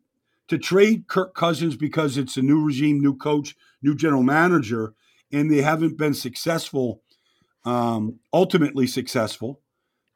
[0.48, 4.94] to trade Kirk Cousins because it's a new regime, new coach, new general manager,
[5.32, 7.02] and they haven't been successful,
[7.66, 9.62] um, ultimately successful,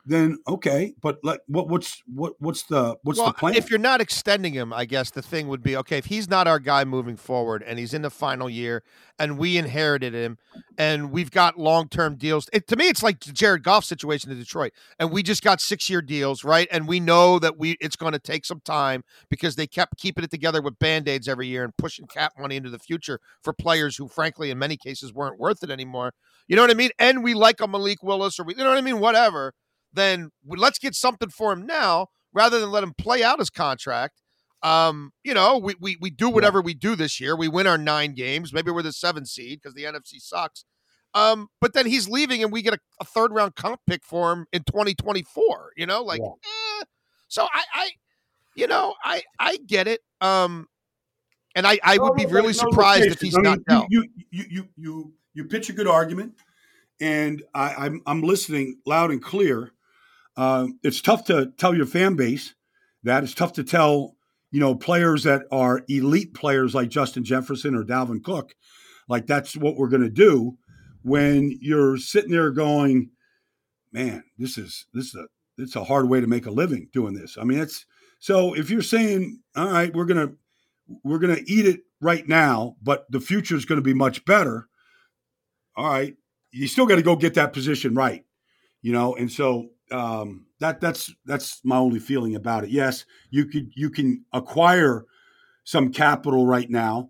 [0.05, 0.93] then okay.
[1.01, 3.55] But like, what what's what what's the what's well, the plan?
[3.55, 6.47] if you're not extending him, I guess the thing would be okay if he's not
[6.47, 8.83] our guy moving forward and he's in the final year
[9.19, 10.37] and we inherited him
[10.77, 12.49] and we've got long term deals.
[12.51, 15.61] It, to me, it's like the Jared Goff situation in Detroit, and we just got
[15.61, 16.67] six year deals, right?
[16.71, 20.23] And we know that we it's going to take some time because they kept keeping
[20.23, 23.53] it together with band aids every year and pushing cap money into the future for
[23.53, 26.13] players who, frankly, in many cases weren't worth it anymore.
[26.47, 26.89] You know what I mean?
[26.97, 28.99] And we like a Malik Willis or we, you know what I mean?
[28.99, 29.53] Whatever.
[29.93, 34.21] Then let's get something for him now rather than let him play out his contract
[34.63, 36.65] Um, you know, we we, we do whatever yeah.
[36.65, 37.35] we do this year.
[37.35, 38.53] We win our nine games.
[38.53, 40.65] Maybe we're the seven seed because the NFC sucks.
[41.13, 44.31] Um, but then he's leaving, and we get a, a, third round comp pick for
[44.31, 45.73] him in 2024.
[45.75, 46.79] You know, like, yeah.
[46.79, 46.83] eh.
[47.27, 47.89] so I, I,
[48.55, 49.99] you know, I I get it.
[50.21, 50.67] Um,
[51.55, 53.87] and I I would be really surprised if he's I mean, not.
[53.89, 56.35] You, you you you you pitch a good argument,
[57.01, 59.71] and I, I'm I'm listening loud and clear.
[60.37, 62.55] Uh, it's tough to tell your fan base
[63.03, 63.23] that.
[63.23, 64.15] It's tough to tell
[64.51, 68.53] you know players that are elite players like Justin Jefferson or Dalvin Cook,
[69.07, 70.57] like that's what we're going to do
[71.03, 73.09] when you're sitting there going,
[73.91, 75.25] man, this is this is a
[75.57, 77.37] it's a hard way to make a living doing this.
[77.39, 77.85] I mean, it's
[78.19, 80.31] so if you're saying, all right, we're gonna
[81.03, 84.67] we're gonna eat it right now, but the future is going to be much better.
[85.75, 86.15] All right,
[86.51, 88.25] you still got to go get that position right,
[88.81, 89.15] you know.
[89.15, 92.69] And so um, that that's that's my only feeling about it.
[92.69, 95.05] Yes, you could you can acquire
[95.63, 97.09] some capital right now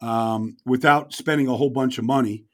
[0.00, 2.44] um, without spending a whole bunch of money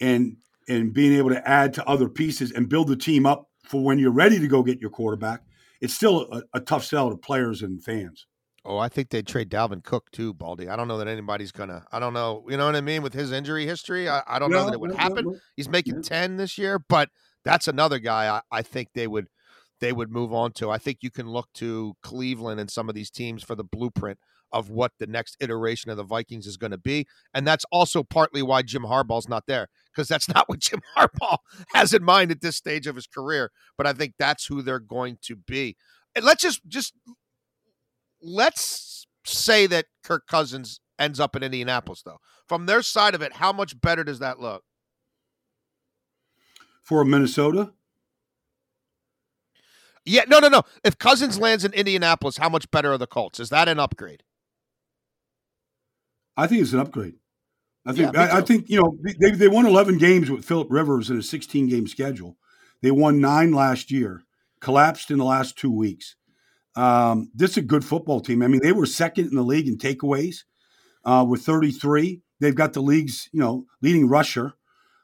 [0.00, 0.36] and
[0.68, 3.98] and being able to add to other pieces and build the team up for when
[3.98, 5.42] you're ready to go get your quarterback,
[5.80, 8.26] it's still a, a tough sell to players and fans.
[8.66, 10.70] Oh, I think they'd trade Dalvin Cook too, Baldy.
[10.70, 11.84] I don't know that anybody's gonna.
[11.92, 12.44] I don't know.
[12.48, 14.08] You know what I mean with his injury history.
[14.08, 15.38] I, I don't know that it would happen.
[15.54, 17.10] He's making ten this year, but
[17.44, 19.26] that's another guy I, I think they would
[19.80, 20.70] they would move on to.
[20.70, 24.18] I think you can look to Cleveland and some of these teams for the blueprint
[24.52, 27.06] of what the next iteration of the Vikings is going to be.
[27.34, 31.38] And that's also partly why Jim Harbaugh's not there, because that's not what Jim Harbaugh
[31.74, 33.50] has in mind at this stage of his career.
[33.76, 35.76] But I think that's who they're going to be.
[36.14, 36.94] And let's just just
[38.22, 42.18] let's say that Kirk Cousins ends up in Indianapolis, though.
[42.48, 44.62] From their side of it, how much better does that look?
[46.84, 47.72] For Minnesota?
[50.04, 50.62] Yeah, no, no, no.
[50.84, 53.40] If Cousins lands in Indianapolis, how much better are the Colts?
[53.40, 54.22] Is that an upgrade?
[56.36, 57.14] I think it's an upgrade.
[57.86, 60.68] I think yeah, I, I, think you know they they won 11 games with Philip
[60.70, 62.36] Rivers in a 16 game schedule.
[62.82, 64.22] They won nine last year,
[64.60, 66.16] collapsed in the last two weeks.
[66.76, 68.42] Um, this is a good football team.
[68.42, 70.44] I mean, they were second in the league in takeaways
[71.04, 72.22] uh, with 33.
[72.40, 74.54] They've got the league's you know leading rusher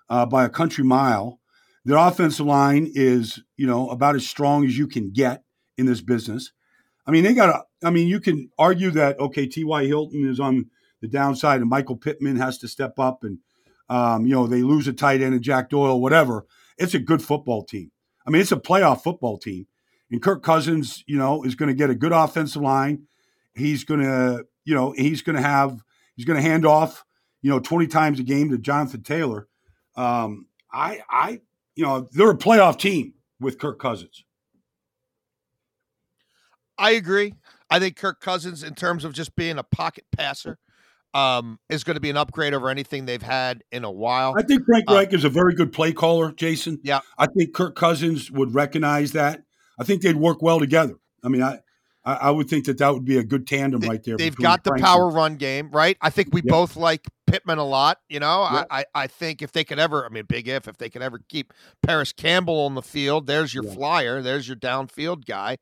[0.08, 1.39] uh, by a country mile.
[1.90, 5.42] Their offensive line is you know about as strong as you can get
[5.76, 6.53] in this business.
[7.05, 7.48] I mean, they got.
[7.48, 9.87] A, I mean, you can argue that okay, T.Y.
[9.87, 13.38] Hilton is on the downside, and Michael Pittman has to step up, and
[13.88, 16.46] um, you know they lose a tight end and Jack Doyle, whatever.
[16.79, 17.90] It's a good football team.
[18.24, 19.66] I mean, it's a playoff football team,
[20.12, 23.09] and Kirk Cousins, you know, is going to get a good offensive line.
[23.53, 25.83] He's going to, you know, he's going to have,
[26.14, 27.05] he's going to hand off,
[27.42, 29.48] you know, twenty times a game to Jonathan Taylor.
[29.96, 31.40] Um, I, I,
[31.74, 34.24] you know, they're a playoff team with Kirk Cousins.
[36.78, 37.35] I agree.
[37.70, 40.59] I think Kirk Cousins, in terms of just being a pocket passer,
[41.12, 44.35] um, is going to be an upgrade over anything they've had in a while.
[44.37, 46.78] I think Frank uh, Reich uh, is a very good play caller, Jason.
[46.83, 47.00] Yeah.
[47.18, 49.42] I think Kirk Cousins would recognize that.
[49.78, 50.94] I think they'd work well together.
[51.24, 51.61] I mean, I,
[52.02, 54.16] I would think that that would be a good tandem they, right there.
[54.16, 55.98] They've got the power run game, right?
[56.00, 57.98] I think we both like Pittman a lot.
[58.08, 60.78] You know, I, I, I think if they could ever, I mean, big if, if
[60.78, 65.26] they could ever keep Parris Campbell on the field, there's your flyer, there's your downfield
[65.26, 65.58] guy.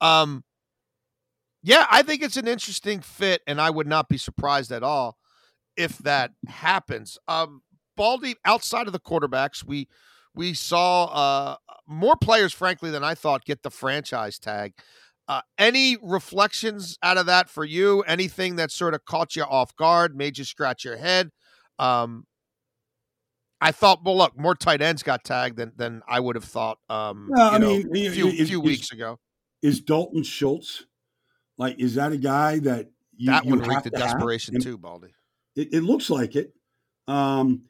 [0.00, 0.44] Um,
[1.62, 5.18] yeah, I think it's an interesting fit, and I would not be surprised at all
[5.76, 7.18] if that happens.
[7.28, 7.62] Um,
[7.96, 9.88] Baldy, outside of the quarterbacks, we
[10.34, 14.72] we saw uh, more players, frankly, than I thought get the franchise tag.
[15.28, 18.00] Uh, any reflections out of that for you?
[18.02, 21.30] Anything that sort of caught you off guard, made you scratch your head?
[21.78, 22.26] Um,
[23.60, 26.78] I thought, well, look, more tight ends got tagged than than I would have thought.
[26.90, 29.20] Um, well, I mean, a few, is, few weeks is, ago.
[29.62, 30.84] Is Dalton Schultz
[31.56, 31.78] like?
[31.78, 35.14] Is that a guy that you, that one reeked of desperation too, Baldy?
[35.54, 36.52] It, it looks like it.
[37.06, 37.62] Um,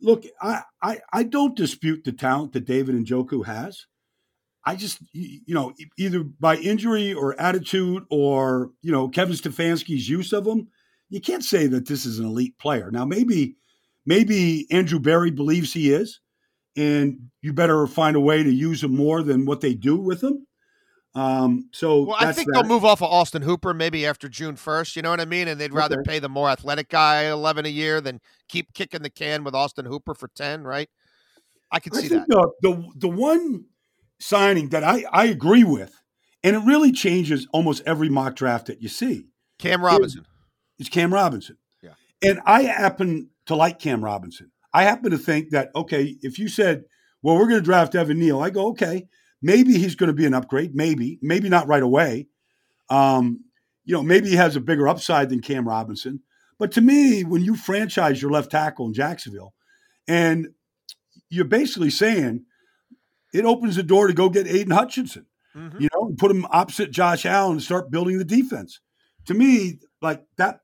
[0.00, 3.86] look, I, I I don't dispute the talent that David Njoku has.
[4.64, 10.32] I just you know either by injury or attitude or you know Kevin Stefanski's use
[10.32, 10.68] of him,
[11.08, 12.90] you can't say that this is an elite player.
[12.90, 13.56] Now maybe
[14.06, 16.20] maybe Andrew Berry believes he is,
[16.76, 20.22] and you better find a way to use him more than what they do with
[20.22, 20.46] him.
[21.14, 22.54] Um, so well, I think that.
[22.54, 24.96] they'll move off of Austin Hooper maybe after June first.
[24.96, 25.46] You know what I mean?
[25.46, 26.12] And they'd rather okay.
[26.12, 29.84] pay the more athletic guy eleven a year than keep kicking the can with Austin
[29.84, 30.62] Hooper for ten.
[30.62, 30.88] Right?
[31.70, 32.28] I can see I that.
[32.28, 33.66] The, the the one
[34.22, 36.00] signing that I I agree with,
[36.42, 39.26] and it really changes almost every mock draft that you see.
[39.58, 40.24] Cam Robinson.
[40.78, 41.58] It's Cam Robinson.
[41.82, 41.94] Yeah.
[42.22, 44.50] And I happen to like Cam Robinson.
[44.72, 46.84] I happen to think that okay, if you said,
[47.22, 49.08] "Well, we're going to draft Evan Neal," I go, "Okay."
[49.44, 50.72] Maybe he's going to be an upgrade.
[50.72, 52.28] Maybe, maybe not right away.
[52.88, 53.40] Um,
[53.84, 56.20] you know, maybe he has a bigger upside than Cam Robinson.
[56.60, 59.52] But to me, when you franchise your left tackle in Jacksonville,
[60.06, 60.50] and
[61.28, 62.44] you're basically saying
[63.32, 65.80] it opens the door to go get Aidan Hutchinson, mm-hmm.
[65.80, 68.80] you know, and put him opposite Josh Allen and start building the defense.
[69.26, 70.60] To me, like that,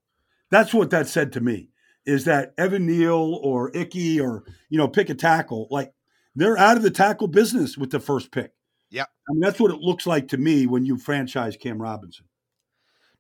[0.51, 1.69] that's what that said to me
[2.07, 5.93] is that Evan Neal or Icky or, you know, pick a tackle, like
[6.35, 8.53] they're out of the tackle business with the first pick.
[8.91, 9.03] Yeah.
[9.03, 12.25] I mean, that's what it looks like to me when you franchise Cam Robinson.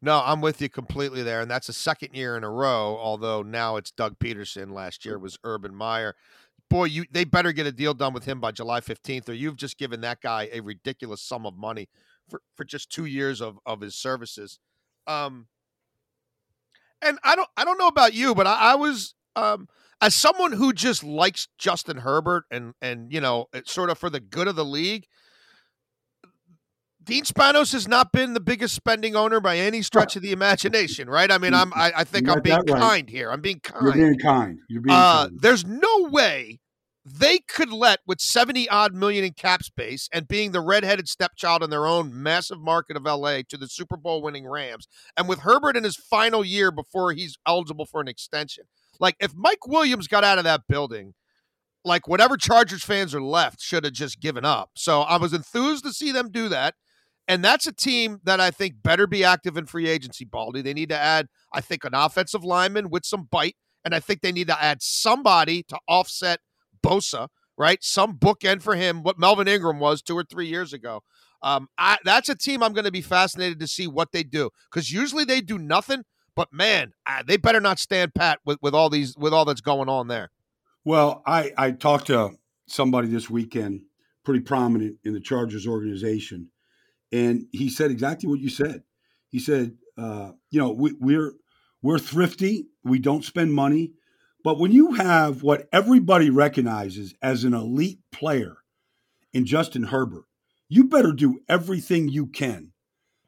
[0.00, 1.40] No, I'm with you completely there.
[1.40, 4.72] And that's the second year in a row, although now it's Doug Pederson.
[4.72, 6.14] Last year was Urban Meyer.
[6.70, 9.56] Boy, you they better get a deal done with him by July 15th, or you've
[9.56, 11.88] just given that guy a ridiculous sum of money
[12.28, 14.58] for, for just two years of, of his services.
[15.06, 15.46] Um
[17.00, 19.68] and I don't I don't know about you, but I, I was um
[20.00, 24.10] as someone who just likes Justin Herbert and and you know, it's sort of for
[24.10, 25.06] the good of the league,
[27.08, 31.08] Dean Spanos has not been the biggest spending owner by any stretch of the imagination,
[31.08, 31.30] right?
[31.30, 32.66] I mean, I'm I, I think I'm being right.
[32.66, 33.30] kind here.
[33.30, 33.82] I'm being kind.
[33.82, 34.58] You're being kind.
[34.68, 35.38] You're being uh, kind.
[35.40, 36.60] There's no way
[37.06, 41.62] they could let with 70 odd million in cap space and being the redheaded stepchild
[41.62, 45.38] in their own massive market of LA to the Super Bowl winning Rams and with
[45.38, 48.64] Herbert in his final year before he's eligible for an extension.
[49.00, 51.14] Like if Mike Williams got out of that building,
[51.86, 54.72] like whatever Chargers fans are left should have just given up.
[54.76, 56.74] So I was enthused to see them do that.
[57.28, 60.62] And that's a team that I think better be active in free agency, Baldy.
[60.62, 63.56] They need to add, I think, an offensive lineman with some bite.
[63.84, 66.40] And I think they need to add somebody to offset
[66.82, 67.84] Bosa, right?
[67.84, 71.02] Some bookend for him, what Melvin Ingram was two or three years ago.
[71.42, 74.50] Um, I, that's a team I'm going to be fascinated to see what they do
[74.70, 76.04] because usually they do nothing.
[76.34, 76.92] But man,
[77.26, 80.30] they better not stand pat with, with all these with all that's going on there.
[80.84, 82.30] Well, I I talked to
[82.66, 83.82] somebody this weekend,
[84.24, 86.50] pretty prominent in the Chargers organization,
[87.12, 88.82] and he said exactly what you said.
[89.28, 91.32] He said, uh, you know, we, we're
[91.82, 92.68] we're thrifty.
[92.84, 93.92] We don't spend money.
[94.44, 98.58] But when you have what everybody recognizes as an elite player
[99.32, 100.24] in Justin Herbert,
[100.68, 102.72] you better do everything you can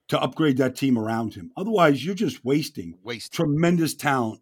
[0.09, 1.51] to upgrade that team around him.
[1.57, 3.33] Otherwise, you're just wasting Waste.
[3.33, 4.41] tremendous talent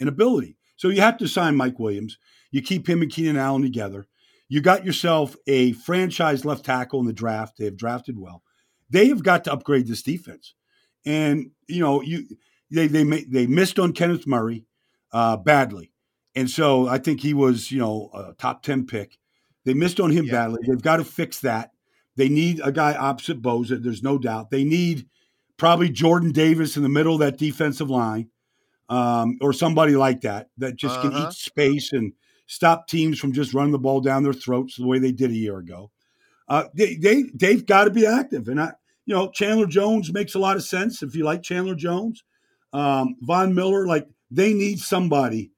[0.00, 0.56] and ability.
[0.76, 2.18] So you have to sign Mike Williams.
[2.50, 4.06] You keep him and Keenan Allen together.
[4.48, 7.58] You got yourself a franchise left tackle in the draft.
[7.58, 8.42] They have drafted well
[8.90, 10.54] they have got to upgrade this defense.
[11.06, 12.24] And you know, you
[12.70, 14.66] they they they missed on Kenneth Murray
[15.12, 15.92] uh, badly,
[16.34, 19.18] and so I think he was you know a top ten pick.
[19.64, 20.32] They missed on him yeah.
[20.32, 20.60] badly.
[20.66, 21.70] They've got to fix that.
[22.16, 23.82] They need a guy opposite Bosa.
[23.82, 24.50] There's no doubt.
[24.50, 25.06] They need
[25.56, 28.28] probably Jordan Davis in the middle of that defensive line,
[28.88, 31.08] um, or somebody like that that just uh-huh.
[31.08, 31.30] can eat uh-huh.
[31.30, 32.12] space and
[32.46, 35.34] stop teams from just running the ball down their throats the way they did a
[35.34, 35.90] year ago.
[36.48, 38.72] Uh, they they they've got to be active, and I,
[39.06, 42.22] you know, Chandler Jones makes a lot of sense if you like Chandler Jones.
[42.72, 45.52] Um, Von Miller, like they need somebody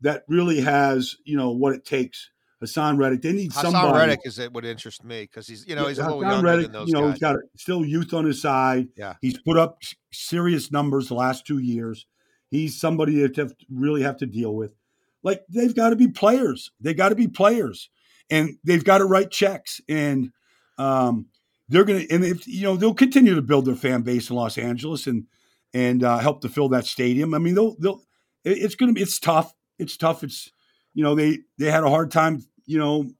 [0.00, 2.30] that really has you know what it takes.
[2.62, 3.98] Haason Reddick, they need Haason somebody.
[3.98, 6.66] Reddick is it would interest me because he's you know he's a little younger Reddick,
[6.66, 7.12] than those You know, guys.
[7.12, 8.88] he's got still youth on his side.
[8.96, 9.78] Yeah, he's put up
[10.12, 12.06] serious numbers the last two years.
[12.50, 14.74] He's somebody that have really have to deal with.
[15.22, 16.70] Like they've got to be players.
[16.80, 17.90] They got to be players
[18.32, 20.32] and they've got to write checks and
[20.78, 21.26] um,
[21.68, 24.36] they're going to and if you know they'll continue to build their fan base in
[24.36, 25.26] Los Angeles and
[25.74, 27.34] and uh, help to fill that stadium.
[27.34, 28.02] I mean, they'll they'll
[28.44, 29.54] it's going to be it's tough.
[29.78, 30.24] It's tough.
[30.24, 30.50] It's
[30.94, 33.10] you know they they had a hard time you know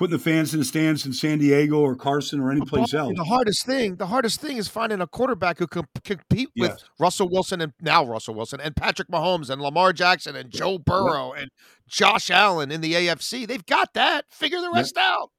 [0.00, 3.12] putting the fans in the stands in San Diego or Carson or any place else.
[3.14, 6.84] The hardest thing, the hardest thing is finding a quarterback who can compete with yes.
[6.98, 11.34] Russell Wilson and now Russell Wilson and Patrick Mahomes and Lamar Jackson and Joe Burrow
[11.34, 11.50] and
[11.86, 13.46] Josh Allen in the AFC.
[13.46, 14.24] They've got that.
[14.30, 15.32] Figure the rest out.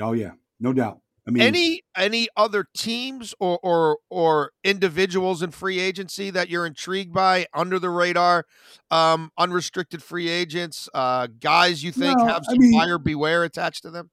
[0.00, 1.00] Oh yeah, no doubt.
[1.26, 6.66] I mean, any any other teams or or or individuals in free agency that you're
[6.66, 8.44] intrigued by under the radar,
[8.92, 13.42] um, unrestricted free agents, uh, guys you think no, have some I mean, buyer beware
[13.42, 14.10] attached to them?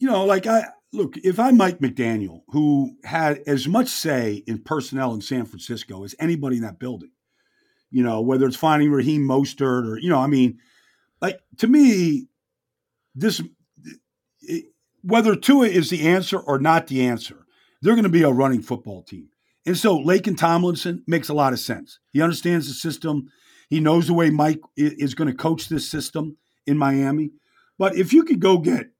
[0.00, 4.58] You know, like I look, if I'm Mike McDaniel, who had as much say in
[4.58, 7.12] personnel in San Francisco as anybody in that building,
[7.92, 10.58] you know, whether it's finding Raheem Mostert or you know, I mean,
[11.20, 12.26] like to me,
[13.14, 13.40] this.
[15.02, 17.46] Whether Tua is the answer or not the answer,
[17.80, 19.28] they're going to be a running football team.
[19.66, 21.98] And so Laken Tomlinson makes a lot of sense.
[22.10, 23.30] He understands the system.
[23.68, 26.36] He knows the way Mike is going to coach this system
[26.66, 27.30] in Miami.
[27.78, 28.90] But if you could go get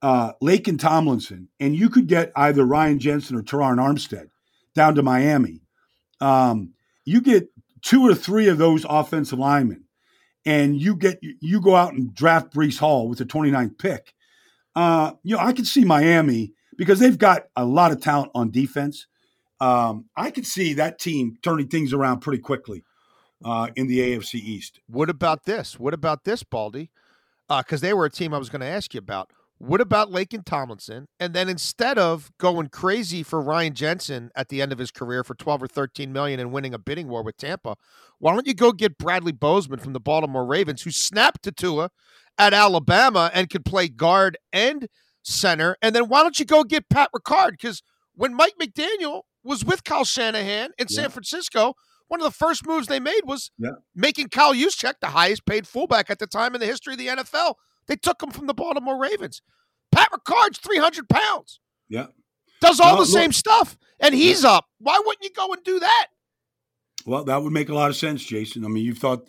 [0.00, 4.28] uh, and Tomlinson and you could get either Ryan Jensen or Terron Armstead
[4.74, 5.62] down to Miami,
[6.20, 6.72] um,
[7.04, 7.48] you get
[7.82, 9.84] two or three of those offensive linemen,
[10.44, 14.14] and you get you go out and draft Breece Hall with the 29th pick
[14.78, 18.52] uh, you know, I can see Miami because they've got a lot of talent on
[18.52, 19.08] defense.
[19.60, 22.84] um, I could see that team turning things around pretty quickly
[23.44, 24.78] uh, in the AFC East.
[24.86, 25.80] What about this?
[25.80, 26.92] What about this, Baldy?
[27.48, 29.32] Because uh, they were a team I was going to ask you about.
[29.58, 31.08] What about Laken Tomlinson?
[31.18, 35.24] And then instead of going crazy for Ryan Jensen at the end of his career
[35.24, 37.76] for 12 or 13 million and winning a bidding war with Tampa,
[38.18, 41.90] why don't you go get Bradley Bozeman from the Baltimore Ravens, who snapped to Tua
[42.38, 44.86] at Alabama and could play guard and
[45.22, 45.76] center?
[45.82, 47.52] And then why don't you go get Pat Ricard?
[47.52, 47.82] Because
[48.14, 51.02] when Mike McDaniel was with Kyle Shanahan in yeah.
[51.02, 51.74] San Francisco,
[52.06, 53.70] one of the first moves they made was yeah.
[53.94, 57.08] making Kyle Juszczyk the highest paid fullback at the time in the history of the
[57.08, 57.54] NFL.
[57.88, 59.42] They took him from the Baltimore Ravens.
[59.90, 61.60] Pat Ricard's 300 pounds.
[61.88, 62.06] Yeah.
[62.60, 64.66] Does all the look, same stuff, and he's up.
[64.78, 66.08] Why wouldn't you go and do that?
[67.06, 68.64] Well, that would make a lot of sense, Jason.
[68.64, 69.28] I mean, you've thought,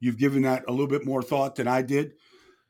[0.00, 2.12] you've given that a little bit more thought than I did.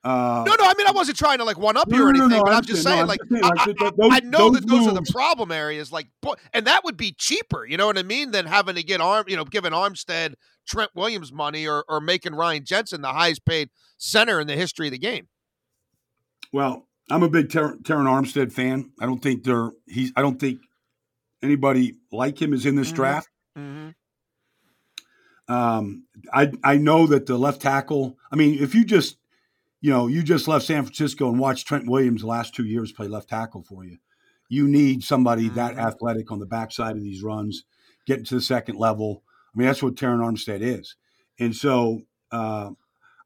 [0.02, 0.64] Uh, no, no.
[0.64, 2.54] I mean, I wasn't trying to like one up you or anything, no, no, but
[2.54, 4.86] I'm just saying, like, I, I, those, I, know that those moves.
[4.86, 6.06] are the problem areas, like,
[6.54, 7.66] and that would be cheaper.
[7.66, 8.30] You know what I mean?
[8.30, 10.34] Than having to get arm, you know, giving Armstead
[10.66, 14.86] Trent Williams money or or making Ryan Jensen the highest paid center in the history
[14.86, 15.28] of the game.
[16.50, 18.92] Well, I'm a big Ter- Terron Armstead fan.
[19.00, 20.12] I don't think there he's.
[20.16, 20.60] I don't think
[21.42, 22.96] anybody like him is in this mm-hmm.
[22.96, 23.28] draft.
[23.58, 23.90] Mm-hmm.
[25.52, 28.16] Um, I I know that the left tackle.
[28.32, 29.16] I mean, if you just
[29.80, 32.92] you know, you just left San Francisco and watched Trent Williams the last two years
[32.92, 33.98] play left tackle for you.
[34.48, 35.54] You need somebody mm-hmm.
[35.54, 37.64] that athletic on the backside of these runs,
[38.06, 39.22] getting to the second level.
[39.54, 40.96] I mean, that's what Terron Armstead is.
[41.38, 42.70] And so uh,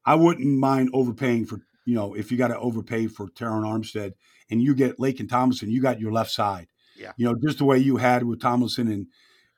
[0.05, 4.13] I wouldn't mind overpaying for, you know, if you got to overpay for Terron Armstead
[4.51, 6.69] and you get Laken Tomlinson, you got your left side.
[6.97, 7.13] Yeah.
[7.17, 9.07] You know, just the way you had with Tomlinson and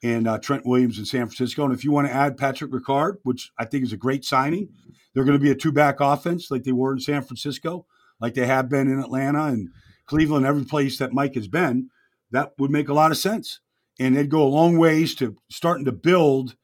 [0.03, 1.64] and uh, Trent Williams in San Francisco.
[1.64, 4.68] And if you want to add Patrick Ricard, which I think is a great signing,
[5.17, 7.87] they're going to be a two back offense like they were in San Francisco,
[8.21, 9.71] like they have been in Atlanta and
[10.05, 11.89] Cleveland, every place that Mike has been.
[12.33, 13.61] That would make a lot of sense.
[13.99, 16.55] And they'd go a long ways to starting to build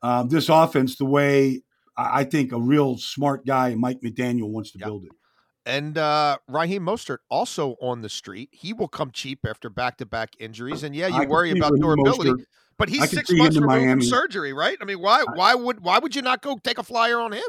[0.00, 1.60] um, this offense the way
[1.94, 4.86] I think a real smart guy, Mike McDaniel, wants to yep.
[4.86, 5.12] build it.
[5.66, 8.48] And uh, Raheem Mostert also on the street.
[8.50, 10.84] He will come cheap after back to back injuries.
[10.84, 12.30] And yeah, you I worry about durability.
[12.30, 12.44] Mostert
[12.78, 14.78] but he's six months removed from surgery, right?
[14.80, 17.44] I mean, why why would why would you not go take a flyer on him?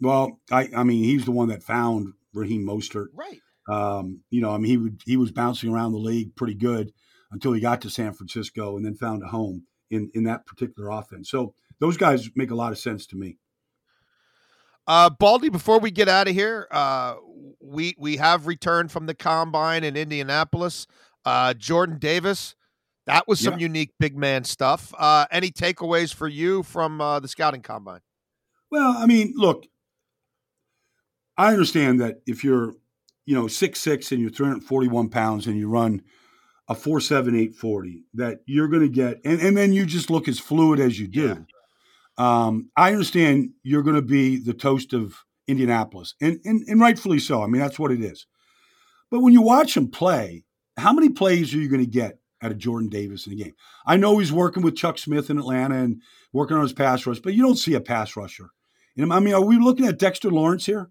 [0.00, 3.06] Well, I I mean, he's the one that found Raheem Mostert.
[3.14, 3.40] Right.
[3.68, 6.92] Um, you know, I mean, he would he was bouncing around the league pretty good
[7.30, 10.90] until he got to San Francisco and then found a home in in that particular
[10.90, 11.30] offense.
[11.30, 13.38] So those guys make a lot of sense to me.
[14.86, 17.14] Uh, Baldy, before we get out of here, uh,
[17.60, 20.86] we we have returned from the combine in Indianapolis.
[21.24, 22.54] Uh, Jordan Davis
[23.06, 23.66] that was some yeah.
[23.66, 24.94] unique big man stuff.
[24.98, 28.00] Uh, any takeaways for you from uh, the scouting combine?
[28.70, 29.66] Well, I mean, look,
[31.36, 32.74] I understand that if you're,
[33.26, 36.02] you know, six six and you're 341 pounds and you run
[36.68, 40.10] a four seven eight forty, that you're going to get, and, and then you just
[40.10, 41.46] look as fluid as you do.
[42.18, 42.46] Yeah.
[42.46, 47.18] Um, I understand you're going to be the toast of Indianapolis, and, and and rightfully
[47.18, 47.42] so.
[47.42, 48.26] I mean, that's what it is.
[49.10, 50.44] But when you watch him play,
[50.76, 53.54] how many plays are you going to get out of Jordan Davis in the game.
[53.86, 57.20] I know he's working with Chuck Smith in Atlanta and working on his pass rush,
[57.20, 58.50] but you don't see a pass rusher.
[58.94, 60.90] You know, I mean, are we looking at Dexter Lawrence here?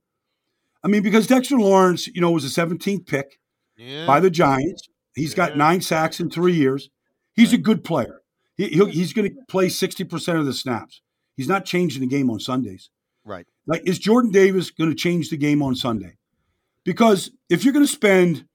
[0.83, 3.39] I mean, because Dexter Lawrence, you know, was a 17th pick
[3.77, 4.05] yeah.
[4.05, 4.87] by the Giants.
[5.15, 5.47] He's yeah.
[5.47, 6.89] got nine sacks in three years.
[7.33, 7.59] He's right.
[7.59, 8.21] a good player.
[8.55, 11.01] He, he's going to play 60% of the snaps.
[11.35, 12.89] He's not changing the game on Sundays.
[13.25, 13.47] Right.
[13.65, 16.17] Like, is Jordan Davis going to change the game on Sunday?
[16.83, 18.45] Because if you're going to spend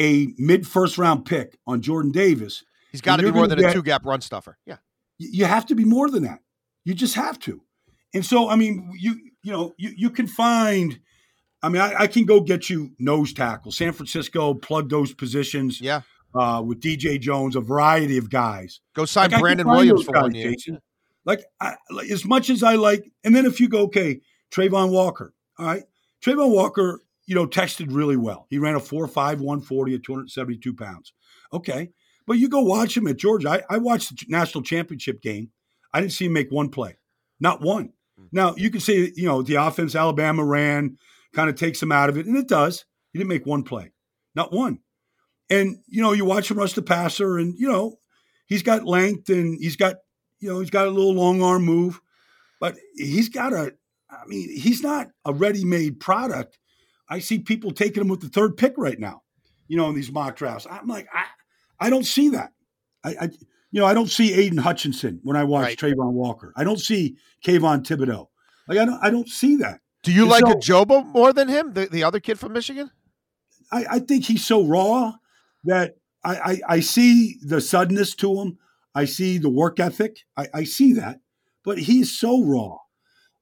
[0.00, 2.64] a mid first round pick on Jordan Davis.
[2.90, 4.58] He's got to be more than get, a two gap run stuffer.
[4.66, 4.76] Yeah.
[5.18, 6.40] You have to be more than that.
[6.84, 7.62] You just have to.
[8.14, 10.98] And so, I mean, you you know, you, you can find.
[11.62, 13.72] I mean, I, I can go get you nose tackle.
[13.72, 15.80] San Francisco plug those positions.
[15.80, 16.02] Yeah.
[16.34, 18.80] Uh, with DJ Jones, a variety of guys.
[18.94, 20.52] Go sign like, Brandon Williams for guys, one year.
[20.52, 20.80] Jason.
[21.26, 24.18] Like, I, like, as much as I like, and then if you go, okay,
[24.50, 25.34] Travon Walker.
[25.58, 25.82] All right,
[26.24, 28.46] Travon Walker you know, tested really well.
[28.50, 31.12] He ran a 4 5 140 at 272 pounds.
[31.52, 31.90] Okay.
[32.26, 33.50] But you go watch him at Georgia.
[33.50, 35.50] I, I watched the national championship game.
[35.92, 36.96] I didn't see him make one play,
[37.40, 37.92] not one.
[38.18, 38.26] Hmm.
[38.32, 40.98] Now, you can say, you know, the offense Alabama ran
[41.34, 42.84] kind of takes him out of it, and it does.
[43.12, 43.92] He didn't make one play,
[44.34, 44.78] not one.
[45.50, 47.96] And, you know, you watch him rush the passer, and, you know,
[48.46, 49.96] he's got length and he's got,
[50.40, 52.00] you know, he's got a little long arm move,
[52.60, 53.72] but he's got a,
[54.10, 56.58] I mean, he's not a ready made product
[57.12, 59.22] I see people taking him with the third pick right now,
[59.68, 60.66] you know, in these mock drafts.
[60.70, 61.26] I'm like, I,
[61.78, 62.52] I don't see that.
[63.04, 63.24] I, I
[63.70, 65.78] you know, I don't see Aidan Hutchinson when I watch right.
[65.78, 66.54] Travon Walker.
[66.56, 68.28] I don't see Kayvon Thibodeaux.
[68.66, 69.80] Like, I don't, I don't see that.
[70.02, 72.90] Do you and like so, Ojabo more than him, the, the other kid from Michigan?
[73.70, 75.12] I, I think he's so raw
[75.64, 78.58] that I, I, I see the suddenness to him.
[78.94, 80.18] I see the work ethic.
[80.36, 81.20] I, I see that,
[81.64, 82.78] but he's so raw.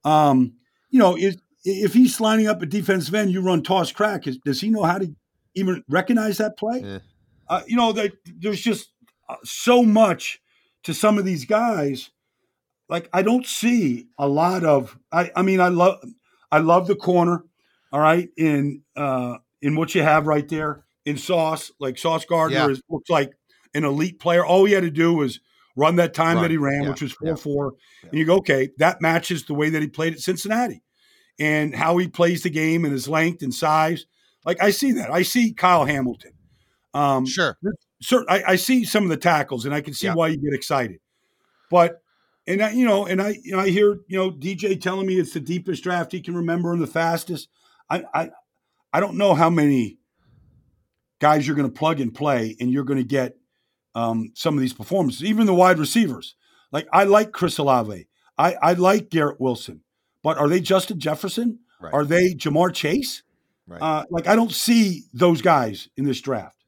[0.04, 0.54] Um,
[0.90, 4.26] you know, if if he's lining up a defensive end, you run toss crack.
[4.26, 5.14] Is, does he know how to
[5.54, 6.80] even recognize that play?
[6.80, 6.98] Yeah.
[7.48, 8.92] Uh, you know, there's just
[9.28, 10.40] uh, so much
[10.84, 12.10] to some of these guys.
[12.88, 14.96] Like I don't see a lot of.
[15.12, 16.02] I I mean, I love
[16.52, 17.44] I love the corner.
[17.92, 22.58] All right, in uh, in what you have right there in Sauce, like Sauce Gardner
[22.58, 22.68] Yeah.
[22.68, 23.32] is looks like
[23.74, 24.44] an elite player.
[24.44, 25.40] All he had to do was
[25.74, 27.34] run that time Run, that he ran, yeah, which was yeah.
[27.34, 30.82] four four, and you go, okay, that matches the way that he played at Cincinnati,
[31.38, 34.06] and how he plays the game and his length and size.
[34.44, 35.10] Like I see that.
[35.10, 36.32] I see Kyle Hamilton.
[36.94, 37.58] Um, Sure.
[38.02, 40.54] Sir, I, I see some of the tackles, and I can see why you get
[40.54, 41.00] excited.
[41.70, 42.00] But
[42.50, 45.18] and I, you know, and I, you know, I hear you know DJ telling me
[45.18, 47.48] it's the deepest draft he can remember and the fastest.
[47.88, 48.30] I, I,
[48.92, 49.98] I don't know how many
[51.20, 53.36] guys you're going to plug and play, and you're going to get
[53.94, 55.24] um, some of these performances.
[55.24, 56.34] Even the wide receivers,
[56.72, 59.82] like I like Chris Olave, I, I like Garrett Wilson,
[60.22, 61.60] but are they Justin Jefferson?
[61.80, 61.94] Right.
[61.94, 63.22] Are they Ja'Marr Chase?
[63.66, 63.80] Right.
[63.80, 66.59] Uh, like I don't see those guys in this draft.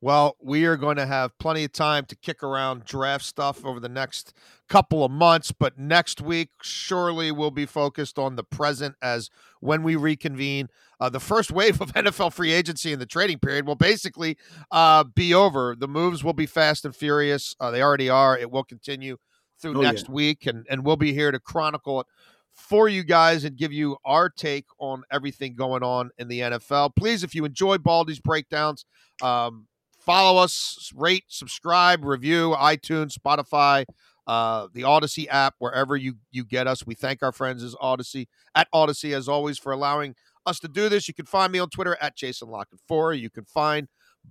[0.00, 3.80] Well, we are going to have plenty of time to kick around draft stuff over
[3.80, 4.32] the next
[4.68, 9.28] couple of months, but next week surely will be focused on the present as
[9.60, 10.68] when we reconvene.
[11.00, 14.36] Uh, the first wave of NFL free agency in the trading period will basically
[14.70, 15.74] uh, be over.
[15.78, 17.56] The moves will be fast and furious.
[17.58, 18.38] Uh, they already are.
[18.38, 19.16] It will continue
[19.60, 19.90] through Oh, yeah.
[19.90, 22.06] next week, and, and we'll be here to chronicle it
[22.54, 26.90] for you guys and give you our take on everything going on in the NFL.
[26.96, 28.84] Please, if you enjoy Baldy's breakdowns,
[29.22, 29.67] um,
[30.08, 33.84] follow us, rate, subscribe, review, iTunes, Spotify,
[34.26, 36.86] uh, the Odyssey app, wherever you you get us.
[36.86, 40.14] We thank our friends as Odyssey at Odyssey as always for allowing
[40.46, 41.08] us to do this.
[41.08, 43.20] You can find me on Twitter at Jason La Canfora.
[43.20, 43.86] You can find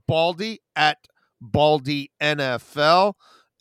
[0.08, 0.98] Baldy at
[1.40, 3.14] Baldy NFL,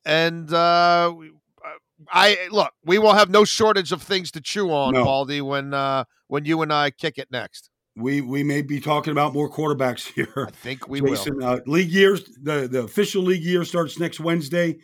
[0.06, 1.68] and uh, uh,
[2.10, 2.72] I look.
[2.82, 5.04] We will have no shortage of things to chew on, No.
[5.04, 7.68] Baldy, when uh, when you and I kick it next.
[7.96, 10.46] We we may be talking about more quarterbacks here.
[10.48, 11.18] I think we will.
[11.42, 14.78] Uh, league years, the, the official league year starts next Wednesday.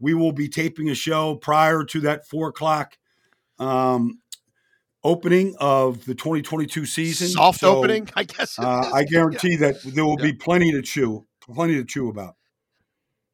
[0.00, 2.96] We will be taping a show prior to that four o'clock
[3.58, 4.18] um,
[5.02, 7.28] opening of the 2022 season.
[7.28, 8.58] Soft So, opening, I guess.
[8.58, 8.90] Uh.
[8.92, 10.26] I guarantee that there will Yeah.
[10.26, 12.34] be plenty to chew, plenty to chew about.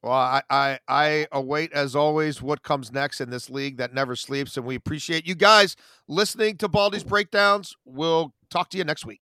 [0.02, 4.16] Well, I, I I await as always what comes next in this league that never
[4.16, 5.76] sleeps, and we appreciate you guys
[6.08, 7.76] listening to Baldy's breakdowns.
[7.84, 9.18] We'll talk to you next week.